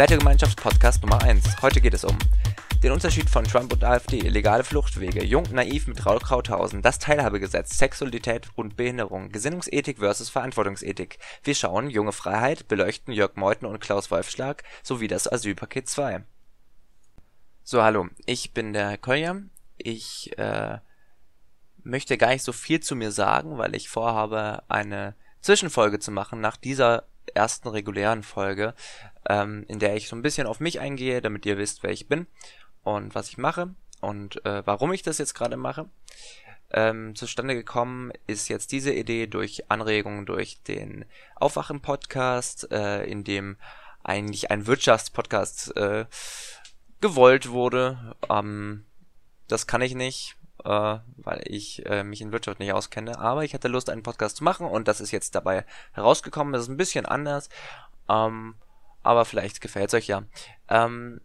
[0.00, 1.60] Wertegemeinschaftspodcast Nummer 1.
[1.60, 2.16] Heute geht es um
[2.82, 7.76] den Unterschied von Trump und AfD, legale Fluchtwege, Jung naiv mit Raul Krauthausen, das Teilhabegesetz,
[7.76, 11.18] Sexualität und Behinderung, Gesinnungsethik versus Verantwortungsethik.
[11.42, 16.24] Wir schauen Junge Freiheit, beleuchten Jörg Meuthen und Klaus Wolfschlag sowie das Asylpaket 2.
[17.62, 19.36] So, hallo, ich bin der Kolja.
[19.76, 20.78] Ich äh,
[21.82, 26.40] möchte gar nicht so viel zu mir sagen, weil ich vorhabe, eine Zwischenfolge zu machen
[26.40, 28.74] nach dieser ersten regulären Folge,
[29.28, 32.08] ähm, in der ich so ein bisschen auf mich eingehe, damit ihr wisst, wer ich
[32.08, 32.26] bin
[32.82, 35.88] und was ich mache und äh, warum ich das jetzt gerade mache.
[36.72, 43.56] Ähm, zustande gekommen ist jetzt diese Idee durch Anregungen durch den Aufwachen-Podcast, äh, in dem
[44.04, 46.06] eigentlich ein Wirtschaftspodcast äh,
[47.00, 48.14] gewollt wurde.
[48.28, 48.84] Ähm,
[49.48, 53.18] das kann ich nicht, äh, weil ich äh, mich in Wirtschaft nicht auskenne.
[53.18, 56.52] Aber ich hatte Lust, einen Podcast zu machen und das ist jetzt dabei herausgekommen.
[56.52, 57.48] Das ist ein bisschen anders,
[58.08, 58.54] ähm,
[59.02, 60.22] aber vielleicht gefällt es euch ja.
[60.68, 61.20] Ähm,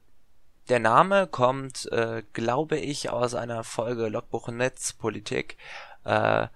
[0.70, 5.58] der Name kommt, äh, glaube ich, aus einer Folge Logbuch Netzpolitik,
[6.04, 6.48] äh,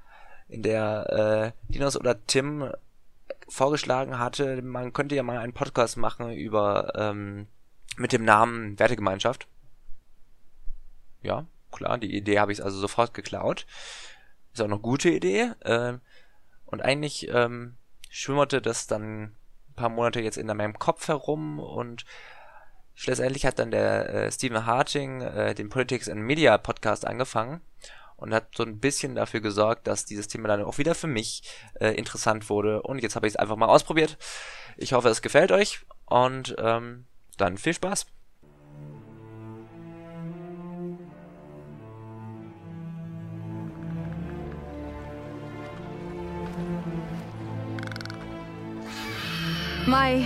[0.47, 2.71] in der äh, Dinos oder Tim
[3.47, 7.47] vorgeschlagen hatte, man könnte ja mal einen Podcast machen über ähm,
[7.97, 9.47] mit dem Namen Wertegemeinschaft.
[11.21, 13.65] Ja, klar, die Idee habe ich also sofort geklaut.
[14.53, 15.51] Ist auch eine gute Idee.
[15.61, 15.97] Äh,
[16.65, 17.75] und eigentlich ähm,
[18.09, 19.35] schwimmerte das dann
[19.79, 22.05] paar Monate jetzt in meinem Kopf herum und
[22.93, 27.61] schlussendlich hat dann der äh, Stephen Harting äh, den Politics and Media Podcast angefangen
[28.17, 31.43] und hat so ein bisschen dafür gesorgt, dass dieses Thema dann auch wieder für mich
[31.79, 32.81] äh, interessant wurde.
[32.81, 34.17] Und jetzt habe ich es einfach mal ausprobiert.
[34.75, 37.05] Ich hoffe, es gefällt euch und ähm,
[37.37, 38.05] dann viel Spaß.
[49.89, 50.23] My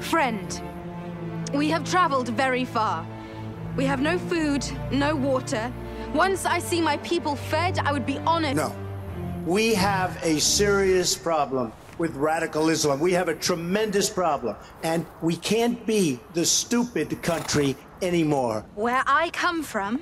[0.00, 0.60] friend,
[1.54, 3.06] we have traveled very far.
[3.76, 5.72] We have no food, no water.
[6.12, 8.56] Once I see my people fed, I would be honored.
[8.56, 8.74] No.
[9.44, 12.98] We have a serious problem with radical Islam.
[12.98, 14.56] We have a tremendous problem.
[14.82, 18.64] And we can't be the stupid country anymore.
[18.74, 20.00] Where I come from,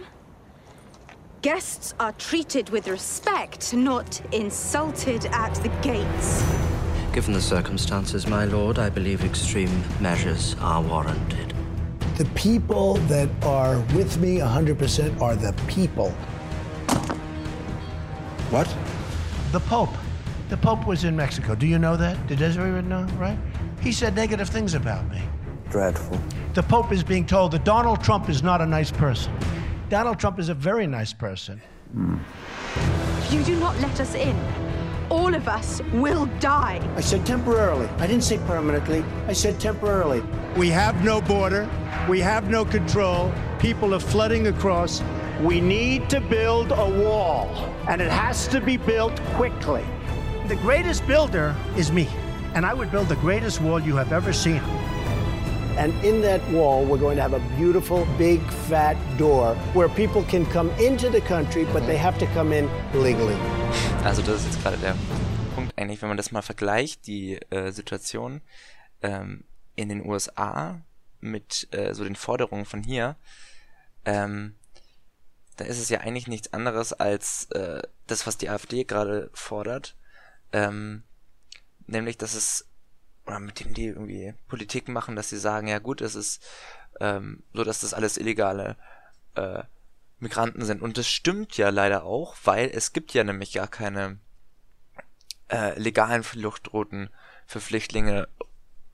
[1.42, 6.42] guests are treated with respect, not insulted at the gates.
[7.14, 9.70] Given the circumstances, my lord, I believe extreme
[10.00, 11.54] measures are warranted.
[12.18, 16.10] The people that are with me 100% are the people.
[18.50, 18.66] What?
[19.52, 19.94] The Pope.
[20.48, 21.54] The Pope was in Mexico.
[21.54, 22.26] Do you know that?
[22.26, 23.38] Did Desiree know, right?
[23.80, 25.22] He said negative things about me.
[25.70, 26.20] Dreadful.
[26.54, 29.32] The Pope is being told that Donald Trump is not a nice person.
[29.88, 31.62] Donald Trump is a very nice person.
[31.96, 34.36] If you do not let us in,
[35.10, 36.80] all of us will die.
[36.96, 37.88] I said temporarily.
[37.98, 39.04] I didn't say permanently.
[39.26, 40.22] I said temporarily.
[40.56, 41.68] We have no border.
[42.08, 43.32] We have no control.
[43.58, 45.02] People are flooding across.
[45.42, 47.48] We need to build a wall,
[47.88, 49.84] and it has to be built quickly.
[50.46, 52.08] The greatest builder is me,
[52.54, 54.62] and I would build the greatest wall you have ever seen.
[55.76, 60.22] And in that wall, we're going to have a beautiful, big, fat door where people
[60.22, 63.36] can come into the country, but they have to come in legally.
[64.04, 64.94] Also das ist jetzt gerade der
[65.56, 68.40] Punkt eigentlich, wenn man das mal vergleicht, die äh, Situation
[69.02, 69.42] ähm,
[69.74, 70.80] in den USA
[71.20, 73.16] mit äh, so den Forderungen von hier,
[74.04, 74.54] ähm,
[75.56, 79.96] da ist es ja eigentlich nichts anderes als äh, das, was die AfD gerade fordert,
[80.52, 81.02] ähm,
[81.86, 82.66] nämlich, dass es
[83.40, 86.42] mit dem die irgendwie Politik machen, dass sie sagen, ja gut, es ist
[87.00, 88.76] ähm, so, dass das alles illegale
[89.34, 89.62] äh,
[90.18, 90.82] Migranten sind.
[90.82, 94.18] Und das stimmt ja leider auch, weil es gibt ja nämlich gar keine
[95.48, 97.10] äh, legalen Fluchtrouten
[97.46, 98.28] für Flüchtlinge,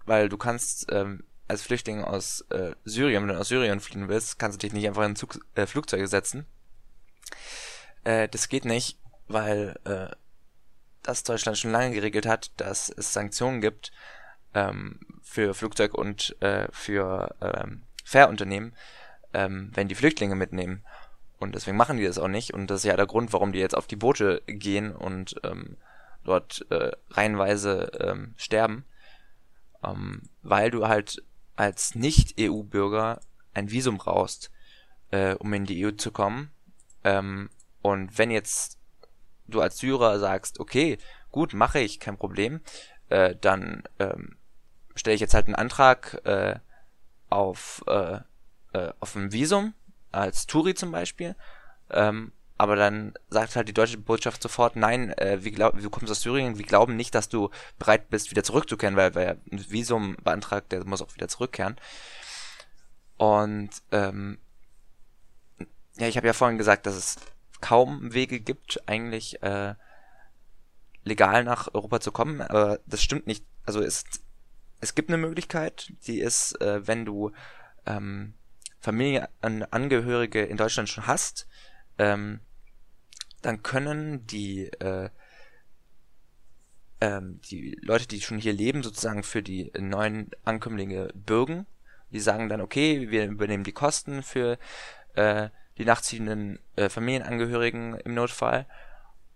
[0.07, 4.39] weil du kannst ähm, als Flüchtling aus äh, Syrien, wenn du aus Syrien fliehen willst,
[4.39, 6.47] kannst du dich nicht einfach in Zug, äh, Flugzeuge setzen.
[8.05, 10.15] Äh, das geht nicht, weil äh,
[11.03, 13.93] das Deutschland schon lange geregelt hat, dass es Sanktionen gibt
[14.55, 18.75] ähm, für Flugzeug und äh, für ähm, Fährunternehmen,
[19.33, 20.85] ähm, wenn die Flüchtlinge mitnehmen.
[21.39, 22.53] Und deswegen machen die das auch nicht.
[22.53, 25.77] Und das ist ja der Grund, warum die jetzt auf die Boote gehen und ähm,
[26.25, 28.85] dort äh, reihenweise ähm, sterben.
[29.83, 31.23] Ähm, weil du halt
[31.57, 33.21] als Nicht-EU-Bürger
[33.55, 34.51] ein Visum brauchst,
[35.11, 36.51] äh, um in die EU zu kommen.
[37.05, 37.51] Ähm,
[37.83, 38.79] und wenn jetzt
[39.47, 40.99] du als Syrer sagst, okay,
[41.31, 42.61] gut, mache ich, kein Problem,
[43.09, 44.37] äh, dann ähm,
[44.95, 46.59] stelle ich jetzt halt einen Antrag äh,
[47.29, 48.19] auf, äh,
[48.73, 49.75] äh, auf ein Visum,
[50.13, 51.37] als Turi zum Beispiel,
[51.91, 56.11] ähm, aber dann sagt halt die deutsche Botschaft sofort, nein, äh, wir glaub, du kommst
[56.11, 57.49] aus Syrien, wir glauben nicht, dass du
[57.79, 61.77] bereit bist, wieder zurückzukehren, weil wer ein Visum beantragt, der muss auch wieder zurückkehren.
[63.17, 64.39] Und ähm,
[65.97, 67.17] ja, ich habe ja vorhin gesagt, dass es
[67.63, 69.75] kaum Wege gibt, eigentlich äh,
[71.03, 73.45] legal nach Europa zu kommen, aber das stimmt nicht.
[73.65, 74.05] Also es,
[74.81, 77.33] es gibt eine Möglichkeit, die ist, äh, wenn du
[77.87, 78.35] ähm,
[78.81, 81.47] Familienangehörige in Deutschland schon hast,
[81.99, 82.41] ähm,
[83.43, 85.11] dann können die, äh,
[87.01, 91.67] ähm, die Leute, die schon hier leben, sozusagen für die neuen Ankömmlinge bürgen.
[92.11, 94.59] Die sagen dann, okay, wir übernehmen die Kosten für
[95.15, 98.67] äh, die nachziehenden äh, Familienangehörigen im Notfall.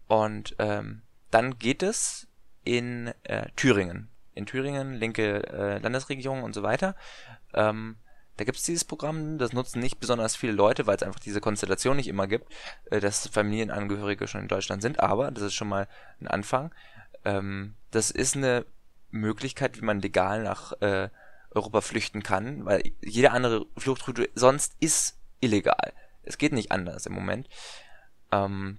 [0.08, 2.26] Und ähm, dann geht es
[2.64, 4.08] in äh, Thüringen.
[4.34, 6.96] In Thüringen, linke äh, Landesregierung und so weiter.
[7.52, 7.96] Ähm,
[8.36, 11.40] da gibt es dieses Programm, das nutzen nicht besonders viele Leute, weil es einfach diese
[11.40, 12.52] Konstellation nicht immer gibt,
[12.90, 15.86] äh, dass Familienangehörige schon in Deutschland sind, aber das ist schon mal
[16.20, 16.74] ein Anfang.
[17.24, 18.66] Ähm, das ist eine
[19.10, 21.08] Möglichkeit, wie man legal nach äh,
[21.52, 25.92] Europa flüchten kann, weil jede andere Fluchtroute sonst ist illegal.
[26.22, 27.48] Es geht nicht anders im Moment.
[28.32, 28.78] Ähm,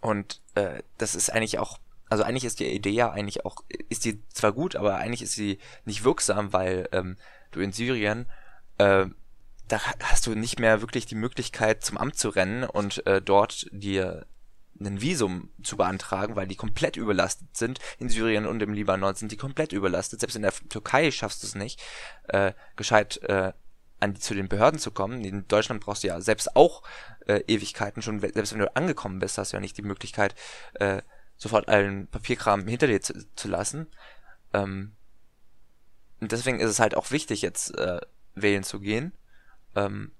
[0.00, 1.78] und äh, das ist eigentlich auch,
[2.10, 5.32] also eigentlich ist die Idee ja eigentlich auch, ist die zwar gut, aber eigentlich ist
[5.32, 7.16] sie nicht wirksam, weil ähm,
[7.52, 8.26] du in Syrien,
[8.78, 9.06] äh,
[9.68, 13.68] da hast du nicht mehr wirklich die Möglichkeit zum Amt zu rennen und äh, dort
[13.70, 14.26] dir
[14.80, 17.78] ein Visum zu beantragen, weil die komplett überlastet sind.
[17.98, 20.20] In Syrien und im Libanon sind die komplett überlastet.
[20.20, 21.80] Selbst in der Türkei schaffst du es nicht,
[22.28, 23.52] äh, gescheit äh,
[24.00, 25.22] an die, zu den Behörden zu kommen.
[25.22, 26.82] In Deutschland brauchst du ja selbst auch
[27.26, 30.34] äh, Ewigkeiten schon, selbst wenn du angekommen bist, hast du ja nicht die Möglichkeit,
[30.74, 31.02] äh,
[31.40, 33.86] sofort allen Papierkram hinter dir zu, zu lassen.
[34.52, 34.92] Ähm,
[36.20, 38.00] und deswegen ist es halt auch wichtig, jetzt äh,
[38.34, 39.12] wählen zu gehen.
[39.74, 40.12] Ähm,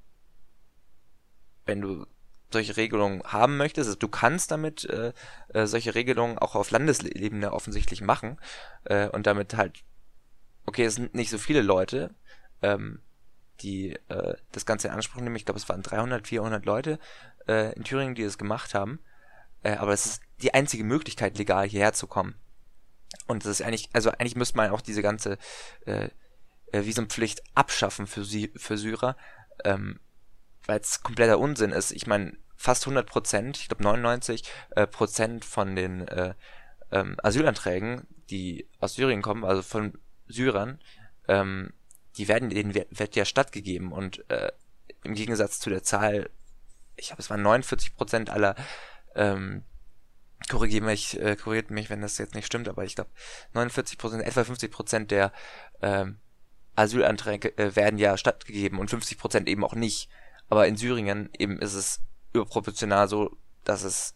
[1.66, 2.06] wenn du
[2.50, 5.12] solche Regelungen haben möchtest, also du kannst damit äh,
[5.48, 8.40] äh, solche Regelungen auch auf Landesebene offensichtlich machen
[8.84, 9.84] äh, und damit halt,
[10.64, 12.14] okay, es sind nicht so viele Leute,
[12.62, 13.02] ähm,
[13.60, 15.36] die äh, das Ganze in Anspruch nehmen.
[15.36, 16.98] Ich glaube, es waren 300, 400 Leute
[17.46, 19.00] äh, in Thüringen, die das gemacht haben.
[19.62, 22.34] Äh, aber es ist die einzige Möglichkeit, legal hierher zu kommen.
[23.26, 25.38] Und das ist eigentlich, also eigentlich müsste man auch diese ganze
[25.86, 26.08] äh,
[26.72, 29.16] äh, Visumpflicht abschaffen für, sie, für Syrer,
[29.64, 30.00] ähm,
[30.66, 31.90] weil es kompletter Unsinn ist.
[31.92, 36.34] Ich meine, fast 100 Prozent, ich glaube 99 äh, Prozent von den äh,
[36.92, 39.98] ähm, Asylanträgen, die aus Syrien kommen, also von
[40.28, 40.80] Syrern,
[41.26, 41.72] ähm,
[42.16, 44.52] die werden denen wird ja stattgegeben und äh,
[45.04, 46.28] im Gegensatz zu der Zahl,
[46.96, 48.54] ich glaube es waren 49 Prozent aller
[49.14, 49.64] ähm,
[50.48, 53.10] korrigiert mich, äh, korrigiert mich, wenn das jetzt nicht stimmt, aber ich glaube
[53.52, 55.32] 49 Prozent, etwa 50 Prozent der
[55.82, 56.18] ähm,
[56.76, 60.08] Asylanträge äh, werden ja stattgegeben und 50 Prozent eben auch nicht.
[60.48, 62.00] Aber in Syrien eben ist es
[62.32, 64.14] überproportional so, dass es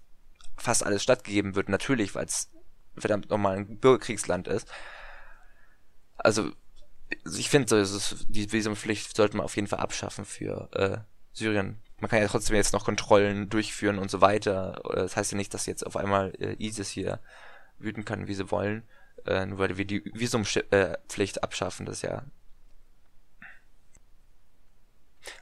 [0.57, 2.51] fast alles stattgegeben wird, natürlich, weil es
[2.97, 4.69] verdammt nochmal ein Bürgerkriegsland ist.
[6.17, 6.51] Also
[7.37, 10.99] ich finde, so, die Visumpflicht sollte man auf jeden Fall abschaffen für äh,
[11.33, 14.83] Syrien man kann ja trotzdem jetzt noch Kontrollen durchführen und so weiter.
[14.95, 17.19] Das heißt ja nicht, dass jetzt auf einmal äh, ISIS hier
[17.79, 18.83] wüten kann, wie sie wollen,
[19.25, 22.25] äh, nur weil wir die Visumpflicht abschaffen, das ja.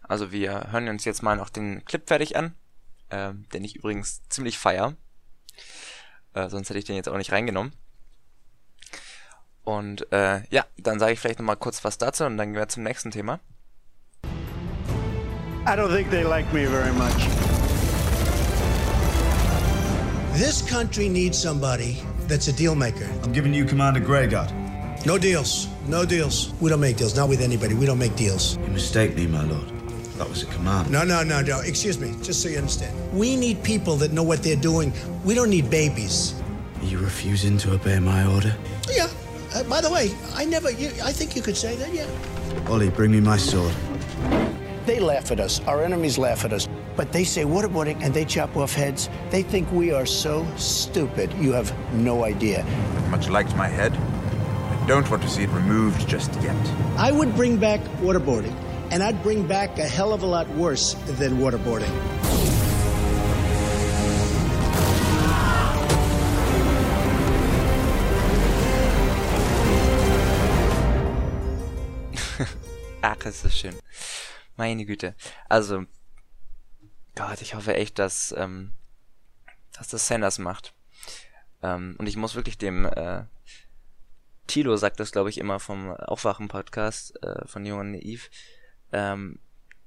[0.05, 2.55] Also wir hören uns jetzt mal noch den Clip fertig an,
[3.09, 4.95] äh, den ich übrigens ziemlich feier.
[6.33, 7.73] Äh, sonst hätte ich den jetzt auch nicht reingenommen.
[9.65, 12.69] Und äh, ja, dann sage ich vielleicht nochmal kurz was dazu und dann gehen wir
[12.69, 13.41] zum nächsten Thema.
[15.65, 17.27] I don't think they like me very much.
[20.37, 23.09] This country needs somebody that's a deal maker.
[23.23, 24.51] I'm giving you Commander Greygard.
[25.07, 25.69] No deals.
[25.87, 26.53] No deals.
[26.61, 27.17] We don't make deals.
[27.17, 27.75] Not with anybody.
[27.75, 28.57] We don't make deals.
[28.57, 29.69] You mistake me, my lord.
[30.19, 30.91] That was a command.
[30.91, 31.61] No, no, no, no.
[31.61, 32.15] Excuse me.
[32.23, 32.97] Just so you understand.
[33.13, 34.93] We need people that know what they're doing.
[35.25, 36.35] We don't need babies.
[36.81, 38.55] Are you refusing to obey my order?
[38.91, 39.09] Yeah.
[39.55, 40.73] Uh, by the way, I never.
[40.73, 41.93] You, I think you could say that.
[41.95, 42.09] Yeah.
[42.69, 43.75] Ollie, bring me my sword.
[44.87, 45.61] They laugh at us.
[45.67, 46.69] Our enemies laugh at us.
[46.97, 49.09] But they say waterboarding and they chop off heads.
[49.31, 51.33] They think we are so stupid.
[51.35, 52.65] You have no idea.
[52.65, 53.97] I've Much liked my head.
[53.97, 56.57] I don't want to see it removed just yet.
[56.97, 58.55] I would bring back waterboarding,
[58.91, 61.89] and I'd bring back a hell of a lot worse than waterboarding.
[73.03, 73.75] Ach, ist das schön.
[74.57, 75.15] Meine Güte.
[75.49, 75.85] Also,
[77.15, 78.73] Gott, ich hoffe echt, dass, ähm,
[79.73, 80.75] dass das Sanders macht.
[81.63, 83.25] Ähm, und ich muss wirklich dem, äh,
[84.47, 88.31] Tilo sagt das, glaube ich, immer vom Aufwachen-Podcast äh, von Jungen Naiv,
[88.93, 89.39] ähm,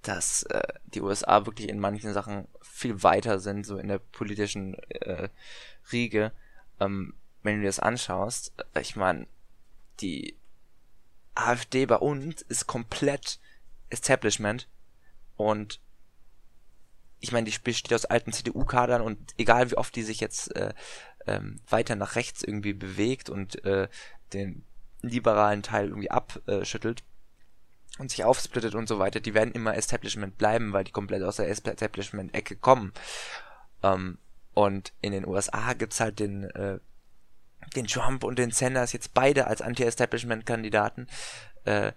[0.02, 4.76] dass äh, die USA wirklich in manchen Sachen viel weiter sind, so in der politischen
[4.90, 5.30] äh,
[5.92, 6.32] Riege.
[6.80, 9.28] Ähm, wenn du dir das anschaust, äh, ich meine,
[10.00, 10.36] die
[11.36, 13.40] AfD bei uns ist komplett
[13.90, 14.68] Establishment
[15.38, 15.80] und
[17.20, 20.74] ich meine, die besteht aus alten CDU-Kadern und egal wie oft die sich jetzt äh,
[21.26, 23.88] ähm, weiter nach rechts irgendwie bewegt und äh,
[24.34, 24.64] den
[25.02, 27.04] liberalen Teil irgendwie abschüttelt
[27.98, 31.38] und sich aufsplittet und so weiter, die werden immer Establishment bleiben, weil die komplett aus
[31.38, 32.94] der Establishment-Ecke kommen.
[33.84, 34.18] Ähm,
[34.54, 36.80] und in den USA gibt's halt den, äh,
[37.76, 41.08] den Trump und den Sanders jetzt beide als Anti-Establishment-Kandidaten.
[41.64, 41.94] Äh,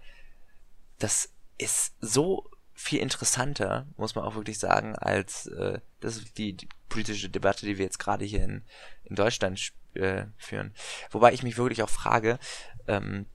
[0.98, 6.68] das ist so viel interessanter, muss man auch wirklich sagen, als äh, das die, die
[6.88, 8.62] politische Debatte, die wir jetzt gerade hier in,
[9.04, 10.72] in Deutschland äh, führen.
[11.10, 12.38] Wobei ich mich wirklich auch frage,
[12.86, 13.26] ähm,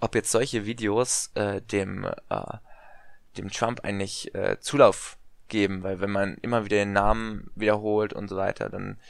[0.00, 2.58] ob jetzt solche Videos äh, dem, äh,
[3.36, 8.28] dem Trump eigentlich äh, Zulauf geben, weil wenn man immer wieder den Namen wiederholt und
[8.28, 9.00] so weiter, dann,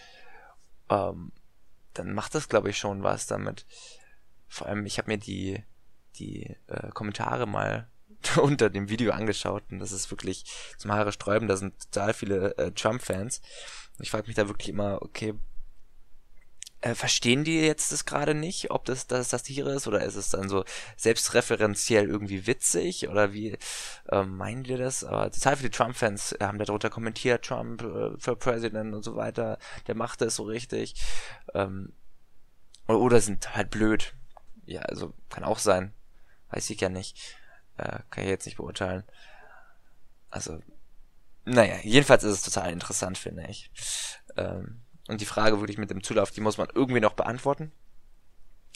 [0.88, 1.32] ähm,
[1.94, 3.66] dann macht das, glaube ich, schon was damit.
[4.46, 5.64] Vor allem, ich habe mir die,
[6.14, 7.88] die äh, Kommentare mal
[8.40, 10.44] unter dem Video angeschaut und das ist wirklich
[10.76, 11.48] zum Haare sträuben.
[11.48, 13.40] Da sind total viele äh, Trump-Fans.
[14.00, 15.34] Ich frage mich da wirklich immer, okay,
[16.80, 20.30] äh, verstehen die jetzt das gerade nicht, ob das, das Satire ist oder ist es
[20.30, 20.64] dann so
[20.96, 23.58] selbstreferenziell irgendwie witzig oder wie
[24.08, 25.02] äh, meinen die das?
[25.02, 29.58] Aber total viele Trump-Fans haben darunter kommentiert, Trump äh, für President und so weiter,
[29.88, 30.94] der macht das so richtig.
[31.54, 31.92] Ähm,
[32.86, 34.14] oder, oder sind halt blöd.
[34.64, 35.92] Ja, also kann auch sein.
[36.50, 37.37] Weiß ich ja nicht.
[37.78, 39.04] Äh, kann ich jetzt nicht beurteilen.
[40.30, 40.60] Also,
[41.44, 43.70] naja, jedenfalls ist es total interessant, finde ich.
[44.36, 47.72] Ähm, und die Frage wirklich mit dem Zulauf, die muss man irgendwie noch beantworten.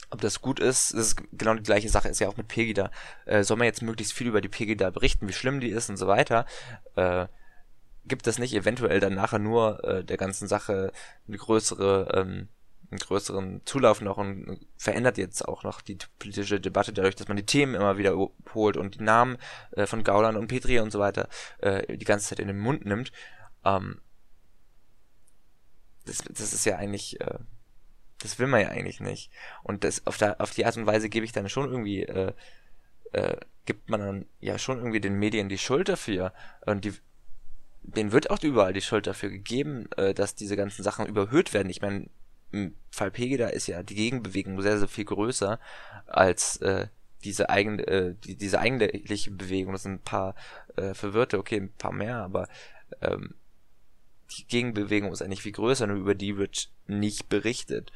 [0.09, 2.91] Ob das gut ist, das ist genau die gleiche Sache, ist ja auch mit Pegida.
[3.25, 5.97] Äh, soll man jetzt möglichst viel über die Pegida berichten, wie schlimm die ist und
[5.97, 6.45] so weiter?
[6.95, 7.27] Äh,
[8.05, 10.91] gibt es nicht eventuell dann nachher nur äh, der ganzen Sache
[11.27, 12.49] eine größere ähm,
[12.93, 17.37] einen größeren Zulauf noch und verändert jetzt auch noch die politische Debatte dadurch, dass man
[17.37, 18.15] die Themen immer wieder
[18.53, 19.37] holt und die Namen
[19.71, 21.27] äh, von Gauland und Petri und so weiter
[21.59, 23.11] äh, die ganze Zeit in den Mund nimmt.
[23.65, 23.99] Ähm,
[26.05, 27.39] das, das ist ja eigentlich, äh,
[28.19, 29.31] das will man ja eigentlich nicht.
[29.63, 32.33] Und das auf, der, auf die Art und Weise gebe ich dann schon irgendwie, äh,
[33.11, 36.33] äh, gibt man dann ja schon irgendwie den Medien die Schuld dafür.
[36.65, 36.93] Und die,
[37.81, 41.69] denen wird auch überall die Schuld dafür gegeben, äh, dass diese ganzen Sachen überhöht werden.
[41.69, 42.09] Ich meine,
[42.53, 45.59] im Fall Pegida ist ja die Gegenbewegung sehr, sehr viel größer
[46.07, 46.87] als äh,
[47.23, 49.73] diese eigene, äh, die, diese eigentliche Bewegung.
[49.73, 50.35] Das sind ein paar
[50.75, 52.47] äh, Verwirrte, okay, ein paar mehr, aber
[53.01, 53.33] ähm,
[54.37, 57.91] die Gegenbewegung ist eigentlich viel größer, nur über die wird nicht berichtet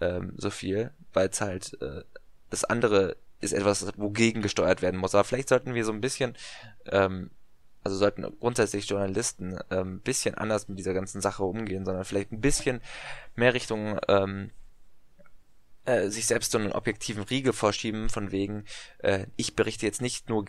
[0.00, 2.02] ähm, so viel, weil es halt äh,
[2.48, 5.14] das andere ist etwas, wogegen gesteuert werden muss.
[5.14, 6.36] Aber vielleicht sollten wir so ein bisschen
[6.86, 7.30] ähm,
[7.82, 12.32] also sollten grundsätzlich Journalisten ähm, ein bisschen anders mit dieser ganzen Sache umgehen, sondern vielleicht
[12.32, 12.80] ein bisschen
[13.34, 14.50] mehr Richtung ähm,
[15.84, 18.64] äh, sich selbst so einen objektiven Riegel vorschieben, von wegen,
[18.98, 20.44] äh, ich berichte jetzt nicht nur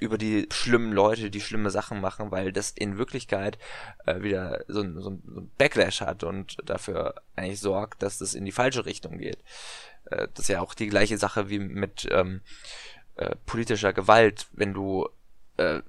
[0.00, 3.58] über die schlimmen Leute, die schlimme Sachen machen, weil das in Wirklichkeit
[4.04, 8.44] äh, wieder so ein, so ein Backlash hat und dafür eigentlich sorgt, dass das in
[8.44, 9.38] die falsche Richtung geht.
[10.06, 12.40] Äh, das ist ja auch die gleiche Sache wie mit ähm,
[13.14, 15.08] äh, politischer Gewalt, wenn du
[15.56, 15.82] äh,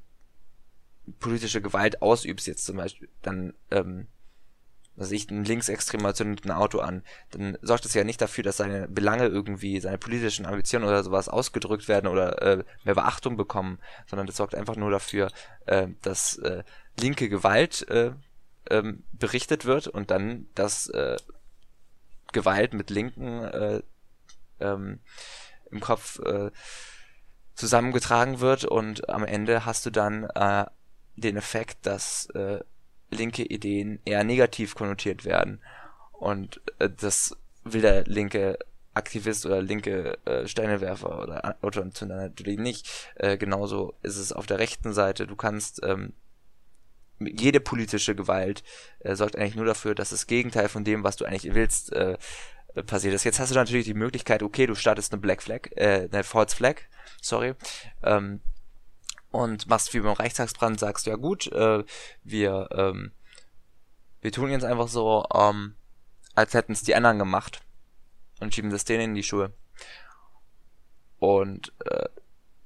[1.20, 4.08] politische Gewalt ausübst, jetzt zum Beispiel, dann, ähm,
[4.96, 8.58] was ich, ein Linksextremer zündet ein Auto an, dann sorgt das ja nicht dafür, dass
[8.58, 13.80] seine Belange irgendwie, seine politischen Ambitionen oder sowas ausgedrückt werden oder äh, mehr Beachtung bekommen,
[14.08, 15.32] sondern das sorgt einfach nur dafür,
[15.66, 16.64] äh, dass äh,
[17.00, 18.12] linke Gewalt äh,
[18.70, 21.18] ähm, berichtet wird und dann, dass äh,
[22.32, 23.82] Gewalt mit Linken äh,
[24.60, 25.00] ähm,
[25.72, 26.52] im Kopf äh,
[27.56, 30.66] zusammengetragen wird und am Ende hast du dann äh,
[31.16, 32.60] den Effekt, dass äh,
[33.12, 35.62] linke Ideen eher negativ konnotiert werden.
[36.12, 38.58] Und äh, das will der linke
[38.94, 42.90] Aktivist oder linke äh, Steinewerfer oder Autoanzünder natürlich nicht.
[43.16, 45.26] Äh, genauso ist es auf der rechten Seite.
[45.26, 46.14] Du kannst ähm,
[47.20, 48.64] jede politische Gewalt
[49.00, 52.18] äh, sorgt eigentlich nur dafür, dass das Gegenteil von dem, was du eigentlich willst, äh,
[52.86, 53.24] passiert ist.
[53.24, 56.56] Jetzt hast du natürlich die Möglichkeit, okay, du startest eine Black Flag, äh, eine False
[56.56, 56.82] Flag,
[57.22, 57.54] sorry,
[58.04, 58.42] ähm,
[59.34, 61.84] und machst wie beim Reichstagsbrand, sagst, ja gut, äh,
[62.24, 63.12] wir, ähm,
[64.22, 65.76] wir tun jetzt einfach so, ähm,
[66.36, 67.62] als hätten es die anderen gemacht
[68.40, 69.52] und schieben das denen in die Schuhe.
[71.18, 72.10] Und äh,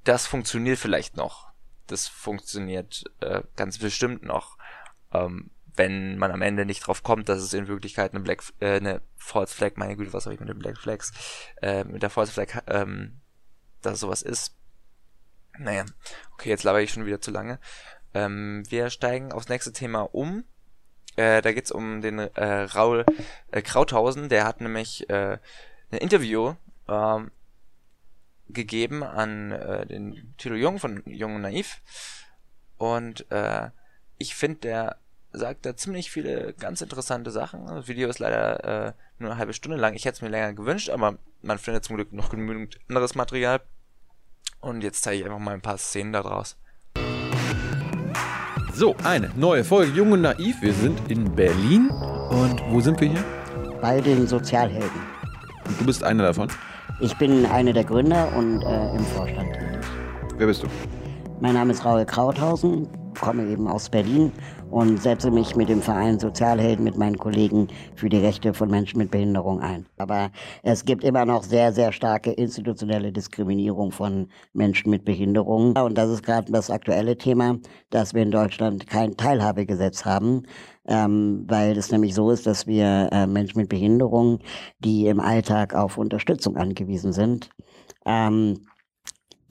[0.04, 1.48] das funktioniert vielleicht noch.
[1.86, 4.58] Das funktioniert äh, ganz bestimmt noch,
[5.14, 8.76] ähm, wenn man am Ende nicht drauf kommt, dass es in Wirklichkeit eine Black, äh,
[8.76, 11.12] eine False Flag, meine Güte, was habe ich mit den Black Flags,
[11.62, 13.22] äh, mit der False Flag, ähm,
[13.80, 14.57] dass sowas ist
[15.58, 15.84] Naja,
[16.34, 17.58] okay, jetzt laber ich schon wieder zu lange.
[18.14, 20.44] Ähm, wir steigen aufs nächste Thema um.
[21.16, 23.04] Äh, da geht's um den äh, Raul
[23.50, 24.28] äh, Krauthausen.
[24.28, 25.38] Der hat nämlich äh,
[25.90, 26.54] ein Interview
[26.88, 27.30] ähm,
[28.48, 31.82] gegeben an äh, den Tilo Jung von Jung und Naiv.
[32.76, 33.70] Und äh,
[34.18, 34.96] ich finde, der
[35.32, 37.66] sagt da ziemlich viele ganz interessante Sachen.
[37.66, 39.94] Das Video ist leider äh, nur eine halbe Stunde lang.
[39.94, 43.60] Ich hätte es mir länger gewünscht, aber man findet zum Glück noch genügend anderes Material.
[44.60, 46.56] Und jetzt zeige ich einfach mal ein paar Szenen daraus.
[48.74, 50.60] So, eine neue Folge Jung und Naiv.
[50.60, 51.90] Wir sind in Berlin.
[51.90, 53.24] Und wo sind wir hier?
[53.80, 55.00] Bei den Sozialhelden.
[55.64, 56.48] Und du bist einer davon.
[57.00, 59.78] Ich bin einer der Gründer und äh, im Vorstand tätig.
[60.36, 60.66] Wer bist du?
[61.40, 62.88] Mein Name ist Raul Krauthausen,
[63.20, 64.32] komme eben aus Berlin
[64.70, 68.98] und setze mich mit dem Verein Sozialhelden mit meinen Kollegen für die Rechte von Menschen
[68.98, 69.86] mit Behinderung ein.
[69.96, 70.30] Aber
[70.62, 75.76] es gibt immer noch sehr, sehr starke institutionelle Diskriminierung von Menschen mit Behinderung.
[75.76, 77.58] Und das ist gerade das aktuelle Thema,
[77.90, 80.42] dass wir in Deutschland kein Teilhabegesetz haben,
[80.86, 84.40] ähm, weil es nämlich so ist, dass wir äh, Menschen mit Behinderung,
[84.80, 87.50] die im Alltag auf Unterstützung angewiesen sind,
[88.04, 88.66] ähm,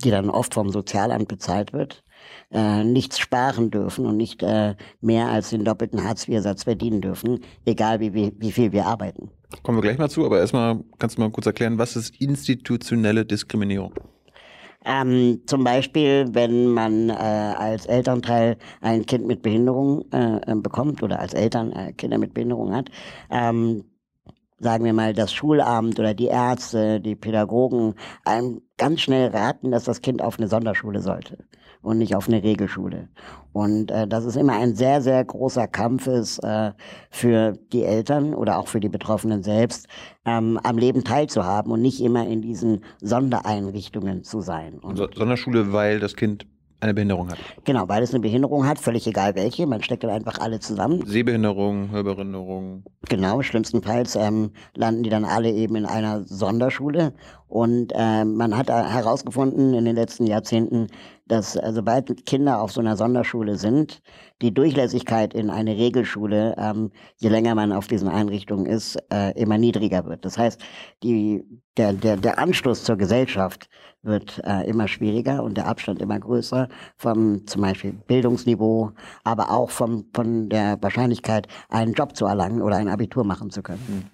[0.04, 2.04] die dann oft vom Sozialamt bezahlt wird,
[2.52, 8.00] äh, nichts sparen dürfen und nicht äh, mehr als den doppelten Hartz-IV-Satz verdienen dürfen, egal
[8.00, 9.30] wie, wie, wie viel wir arbeiten.
[9.64, 13.26] Kommen wir gleich mal zu, aber erstmal kannst du mal kurz erklären, was ist institutionelle
[13.26, 13.94] Diskriminierung?
[14.86, 21.20] Ähm, zum Beispiel, wenn man äh, als Elternteil ein Kind mit Behinderung äh, bekommt oder
[21.20, 22.90] als Eltern äh, Kinder mit Behinderung hat,
[23.30, 23.84] ähm,
[24.60, 29.84] sagen wir mal, das Schulamt oder die Ärzte, die Pädagogen einem ganz schnell raten, dass
[29.84, 31.38] das Kind auf eine Sonderschule sollte
[31.88, 33.08] und nicht auf eine Regelschule.
[33.54, 36.72] Und äh, das ist immer ein sehr, sehr großer Kampf ist äh,
[37.10, 39.88] für die Eltern oder auch für die Betroffenen selbst,
[40.26, 44.80] ähm, am Leben teilzuhaben und nicht immer in diesen Sondereinrichtungen zu sein.
[44.80, 46.46] Und So- Sonderschule, weil das Kind
[46.80, 47.40] eine Behinderung hat.
[47.64, 51.04] genau, weil es eine Behinderung hat, völlig egal welche, man steckt dann einfach alle zusammen.
[51.08, 52.84] Sehbehinderung, Hörbehinderung.
[53.10, 57.14] Genau, schlimmstenfalls ähm, landen die dann alle eben in einer Sonderschule.
[57.48, 60.88] Und ähm, man hat äh, herausgefunden in den letzten Jahrzehnten,
[61.28, 64.02] dass äh, sobald Kinder auf so einer Sonderschule sind,
[64.42, 69.58] die Durchlässigkeit in eine Regelschule, ähm, je länger man auf diesen Einrichtungen ist, äh, immer
[69.58, 70.26] niedriger wird.
[70.26, 70.62] Das heißt,
[71.04, 71.44] die,
[71.78, 73.70] der, der, der Anschluss zur Gesellschaft
[74.04, 76.68] wird äh, immer schwieriger und der Abstand immer größer
[76.98, 78.92] vom zum Beispiel Bildungsniveau,
[79.24, 83.62] aber auch vom, von der Wahrscheinlichkeit, einen Job zu erlangen oder ein Abitur machen zu
[83.62, 84.10] können.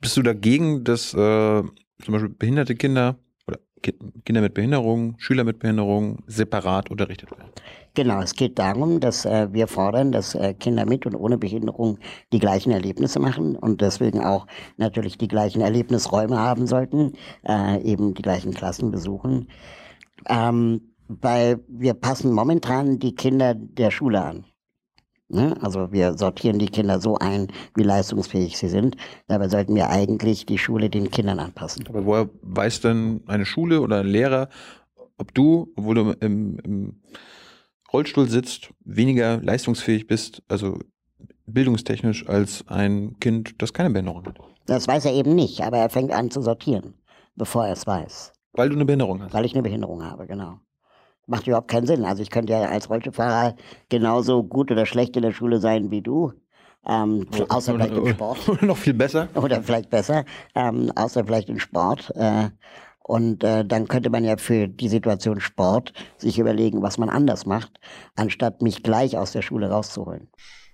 [0.00, 1.62] Bist du dagegen, dass äh,
[2.02, 7.52] zum Beispiel behinderte Kinder oder Ki Kinder mit Behinderung, Schüler mit Behinderung separat unterrichtet werden?
[7.94, 11.98] Genau, es geht darum, dass äh, wir fordern, dass äh, Kinder mit und ohne Behinderung
[12.32, 14.46] die gleichen Erlebnisse machen und deswegen auch
[14.78, 17.12] natürlich die gleichen Erlebnisräume haben sollten,
[17.46, 19.48] äh, eben die gleichen Klassen besuchen.
[20.26, 24.44] Ähm, weil wir passen momentan die Kinder der Schule an.
[25.32, 25.56] Ne?
[25.62, 28.96] Also wir sortieren die Kinder so ein, wie leistungsfähig sie sind.
[29.28, 31.86] Dabei sollten wir eigentlich die Schule den Kindern anpassen.
[31.88, 34.50] Aber woher weiß denn eine Schule oder ein Lehrer,
[35.16, 37.00] ob du, obwohl du im, im
[37.92, 40.78] Rollstuhl sitzt, weniger leistungsfähig bist, also
[41.46, 44.38] bildungstechnisch, als ein Kind, das keine Behinderung hat?
[44.66, 46.94] Das weiß er eben nicht, aber er fängt an zu sortieren,
[47.36, 48.32] bevor er es weiß.
[48.52, 49.32] Weil du eine Behinderung hast.
[49.32, 50.60] Weil ich eine Behinderung habe, genau.
[51.32, 52.04] Macht überhaupt keinen Sinn.
[52.04, 53.56] Also ich könnte ja als Rollstuhlfahrer
[53.88, 56.34] genauso gut oder schlecht in der Schule sein wie du.
[56.86, 58.48] Ähm, außer vielleicht im Sport.
[58.50, 59.28] Oder noch viel besser.
[59.34, 60.26] Oder vielleicht besser.
[60.54, 62.12] Ähm, außer vielleicht im Sport.
[62.16, 62.50] Äh,
[63.02, 67.46] und äh, dann könnte man ja für die Situation Sport sich überlegen, was man anders
[67.46, 67.80] macht,
[68.14, 70.28] anstatt mich gleich aus der Schule rauszuholen.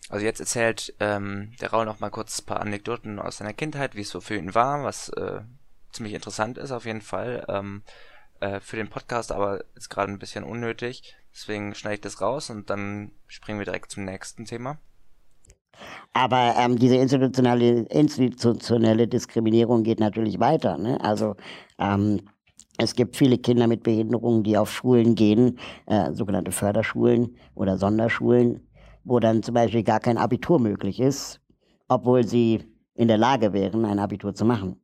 [0.09, 3.95] Also jetzt erzählt ähm, der Raul noch mal kurz ein paar Anekdoten aus seiner Kindheit,
[3.95, 5.41] wie es so für ihn war, was äh,
[5.93, 7.45] ziemlich interessant ist auf jeden Fall.
[7.49, 7.83] Ähm,
[8.41, 11.15] äh, für den Podcast aber ist gerade ein bisschen unnötig.
[11.33, 14.79] Deswegen schneide ich das raus und dann springen wir direkt zum nächsten Thema.
[16.13, 20.77] Aber ähm, diese institutionelle, institutionelle Diskriminierung geht natürlich weiter.
[20.77, 21.01] Ne?
[21.01, 21.37] Also
[21.79, 22.21] ähm,
[22.79, 28.67] es gibt viele Kinder mit Behinderungen, die auf Schulen gehen, äh, sogenannte Förderschulen oder Sonderschulen,
[29.05, 31.41] wo dann zum Beispiel gar kein Abitur möglich ist,
[31.89, 34.81] obwohl sie in der Lage wären, ein Abitur zu machen.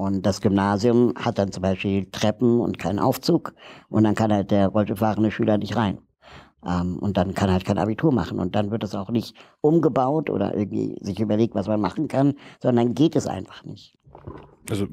[0.00, 3.52] Und das Gymnasium hat dann zum Beispiel Treppen und keinen Aufzug
[3.90, 5.98] und dann kann halt der Rollstuhlfahrende Schüler nicht rein.
[6.66, 8.38] Ähm, und dann kann halt kein Abitur machen.
[8.38, 12.32] Und dann wird es auch nicht umgebaut oder irgendwie sich überlegt, was man machen kann,
[12.62, 13.98] sondern geht es einfach nicht.
[14.70, 14.86] Also,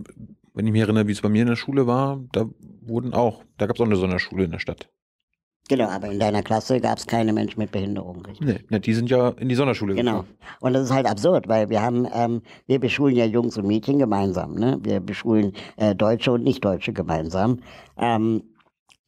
[0.53, 2.45] wenn ich mich erinnere, wie es bei mir in der Schule war, da
[2.81, 4.89] wurden auch, da gab es auch eine Sonderschule in der Stadt.
[5.69, 8.47] Genau, aber in deiner Klasse gab es keine Menschen mit Behinderung, richtig?
[8.47, 10.11] Nee, ne, die sind ja in die Sonderschule Genau.
[10.21, 10.37] gekommen.
[10.61, 13.99] Und das ist halt absurd, weil wir haben, ähm, wir beschulen ja Jungs und Mädchen
[13.99, 14.79] gemeinsam, ne?
[14.81, 17.59] Wir beschulen äh, Deutsche und Nicht-Deutsche gemeinsam.
[17.97, 18.43] Ähm,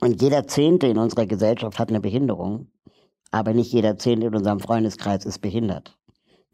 [0.02, 2.68] Und jeder Zehnte in unserer Gesellschaft hat eine Behinderung,
[3.32, 5.98] aber nicht jeder Zehnte in unserem Freundeskreis ist behindert.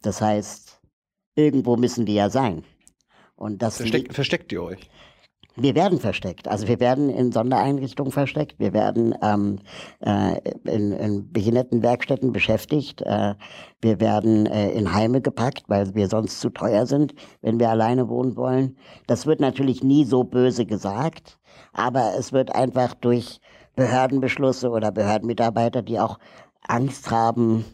[0.02, 0.80] Das heißt,
[1.36, 2.64] irgendwo müssen die ja sein.
[3.36, 4.88] Und das Versteckt, versteckt ihr euch?
[5.56, 6.48] Wir werden versteckt.
[6.48, 8.58] Also wir werden in Sondereinrichtungen versteckt.
[8.58, 9.58] Wir werden ähm,
[10.00, 13.00] äh, in, in Behindertenwerkstätten beschäftigt.
[13.02, 13.34] Äh,
[13.80, 18.08] wir werden äh, in Heime gepackt, weil wir sonst zu teuer sind, wenn wir alleine
[18.08, 18.76] wohnen wollen.
[19.06, 21.38] Das wird natürlich nie so böse gesagt,
[21.72, 23.40] aber es wird einfach durch
[23.76, 26.18] Behördenbeschlüsse oder Behördenmitarbeiter, die auch
[26.68, 27.64] Angst haben,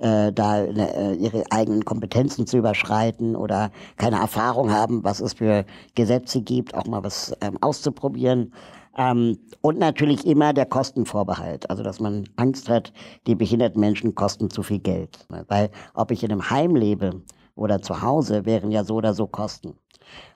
[0.00, 5.64] äh, da äh, ihre eigenen Kompetenzen zu überschreiten oder keine Erfahrung haben, was es für
[5.94, 8.52] Gesetze gibt, auch mal was ähm, auszuprobieren.
[8.96, 12.92] Ähm, und natürlich immer der Kostenvorbehalt, also dass man Angst hat,
[13.26, 15.26] die behinderten Menschen kosten zu viel Geld.
[15.48, 17.22] Weil ob ich in einem Heim lebe
[17.54, 19.74] oder zu Hause, wären ja so oder so Kosten.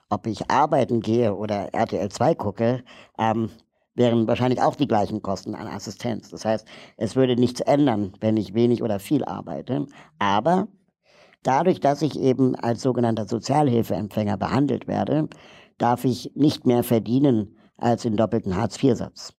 [0.09, 2.83] Ob ich arbeiten gehe oder RTL 2 gucke,
[3.17, 3.49] ähm,
[3.95, 6.29] wären wahrscheinlich auch die gleichen Kosten an Assistenz.
[6.29, 9.87] Das heißt, es würde nichts ändern, wenn ich wenig oder viel arbeite.
[10.19, 10.67] Aber
[11.43, 15.29] dadurch, dass ich eben als sogenannter Sozialhilfeempfänger behandelt werde,
[15.77, 19.33] darf ich nicht mehr verdienen als den doppelten Hartz-IV-Satz.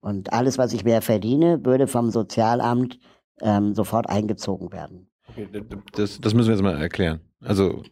[0.00, 2.98] Und alles, was ich mehr verdiene, würde vom Sozialamt
[3.40, 5.08] ähm, sofort eingezogen werden.
[5.28, 5.48] Okay,
[5.92, 7.20] das, das müssen wir jetzt mal erklären.
[7.40, 7.82] Also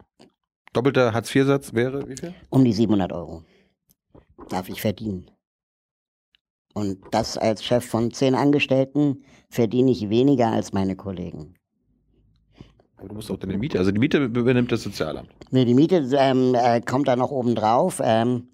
[0.73, 2.35] doppelter Hartz-IV-Satz wäre wie viel?
[2.51, 3.43] Um die 700 Euro
[4.49, 5.31] darf ich verdienen.
[6.75, 11.55] Und das als Chef von zehn Angestellten verdiene ich weniger als meine Kollegen.
[12.97, 15.29] Aber du musst auch deine Miete, also die Miete übernimmt das Sozialamt.
[15.51, 18.01] Nee, die Miete ähm, äh, kommt da noch oben drauf.
[18.03, 18.49] Ähm,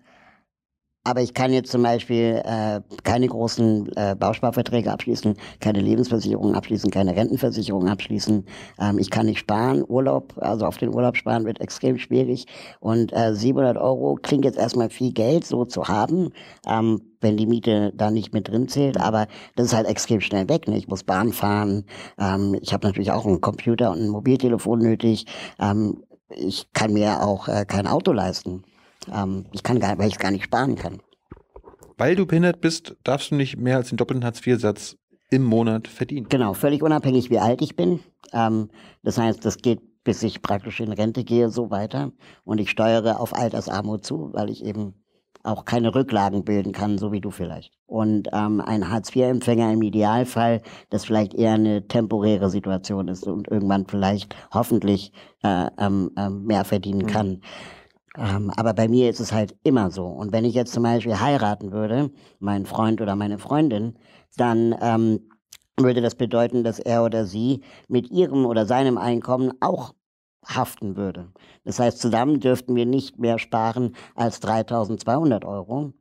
[1.03, 6.91] aber ich kann jetzt zum Beispiel äh, keine großen äh, Bausparverträge abschließen, keine Lebensversicherung abschließen,
[6.91, 8.45] keine Rentenversicherung abschließen.
[8.79, 9.83] Ähm, ich kann nicht sparen.
[9.87, 12.47] Urlaub, also auf den Urlaub sparen wird extrem schwierig.
[12.81, 16.33] Und äh, 700 Euro klingt jetzt erstmal viel Geld so zu haben,
[16.67, 19.01] ähm, wenn die Miete da nicht mit drin zählt.
[19.01, 20.69] Aber das ist halt extrem schnell weg.
[20.69, 20.77] Ne?
[20.77, 21.85] Ich muss Bahn fahren.
[22.19, 25.25] Ähm, ich habe natürlich auch einen Computer und ein Mobiltelefon nötig.
[25.59, 28.65] Ähm, ich kann mir auch äh, kein Auto leisten.
[29.13, 31.01] Ähm, ich kann gar, weil ich es gar nicht sparen kann.
[31.97, 34.97] Weil du behindert bist, darfst du nicht mehr als den doppelten Hartz-IV-Satz
[35.31, 36.29] im Monat verdienen.
[36.29, 38.01] Genau, völlig unabhängig, wie alt ich bin.
[38.33, 38.71] Ähm,
[39.03, 42.13] das heißt, das geht bis ich praktisch in Rente gehe, so weiter.
[42.45, 44.95] Und ich steuere auf Altersarmut zu, weil ich eben
[45.43, 47.73] auch keine Rücklagen bilden kann, so wie du vielleicht.
[47.87, 50.61] Und ähm, ein Hartz-IV-Empfänger im Idealfall,
[50.91, 56.65] das vielleicht eher eine temporäre Situation ist und irgendwann vielleicht hoffentlich äh, ähm, äh, mehr
[56.65, 57.41] verdienen kann.
[58.21, 60.07] Ähm, aber bei mir ist es halt immer so.
[60.07, 63.99] Und wenn ich jetzt zum Beispiel heiraten würde, mein Freund oder meine Freundin,
[64.37, 65.31] dann ähm,
[65.79, 69.95] würde das bedeuten, dass er oder sie mit ihrem oder seinem Einkommen auch
[70.47, 71.33] haften würde.
[71.65, 75.95] Das heißt, zusammen dürften wir nicht mehr sparen als 3200 Euro.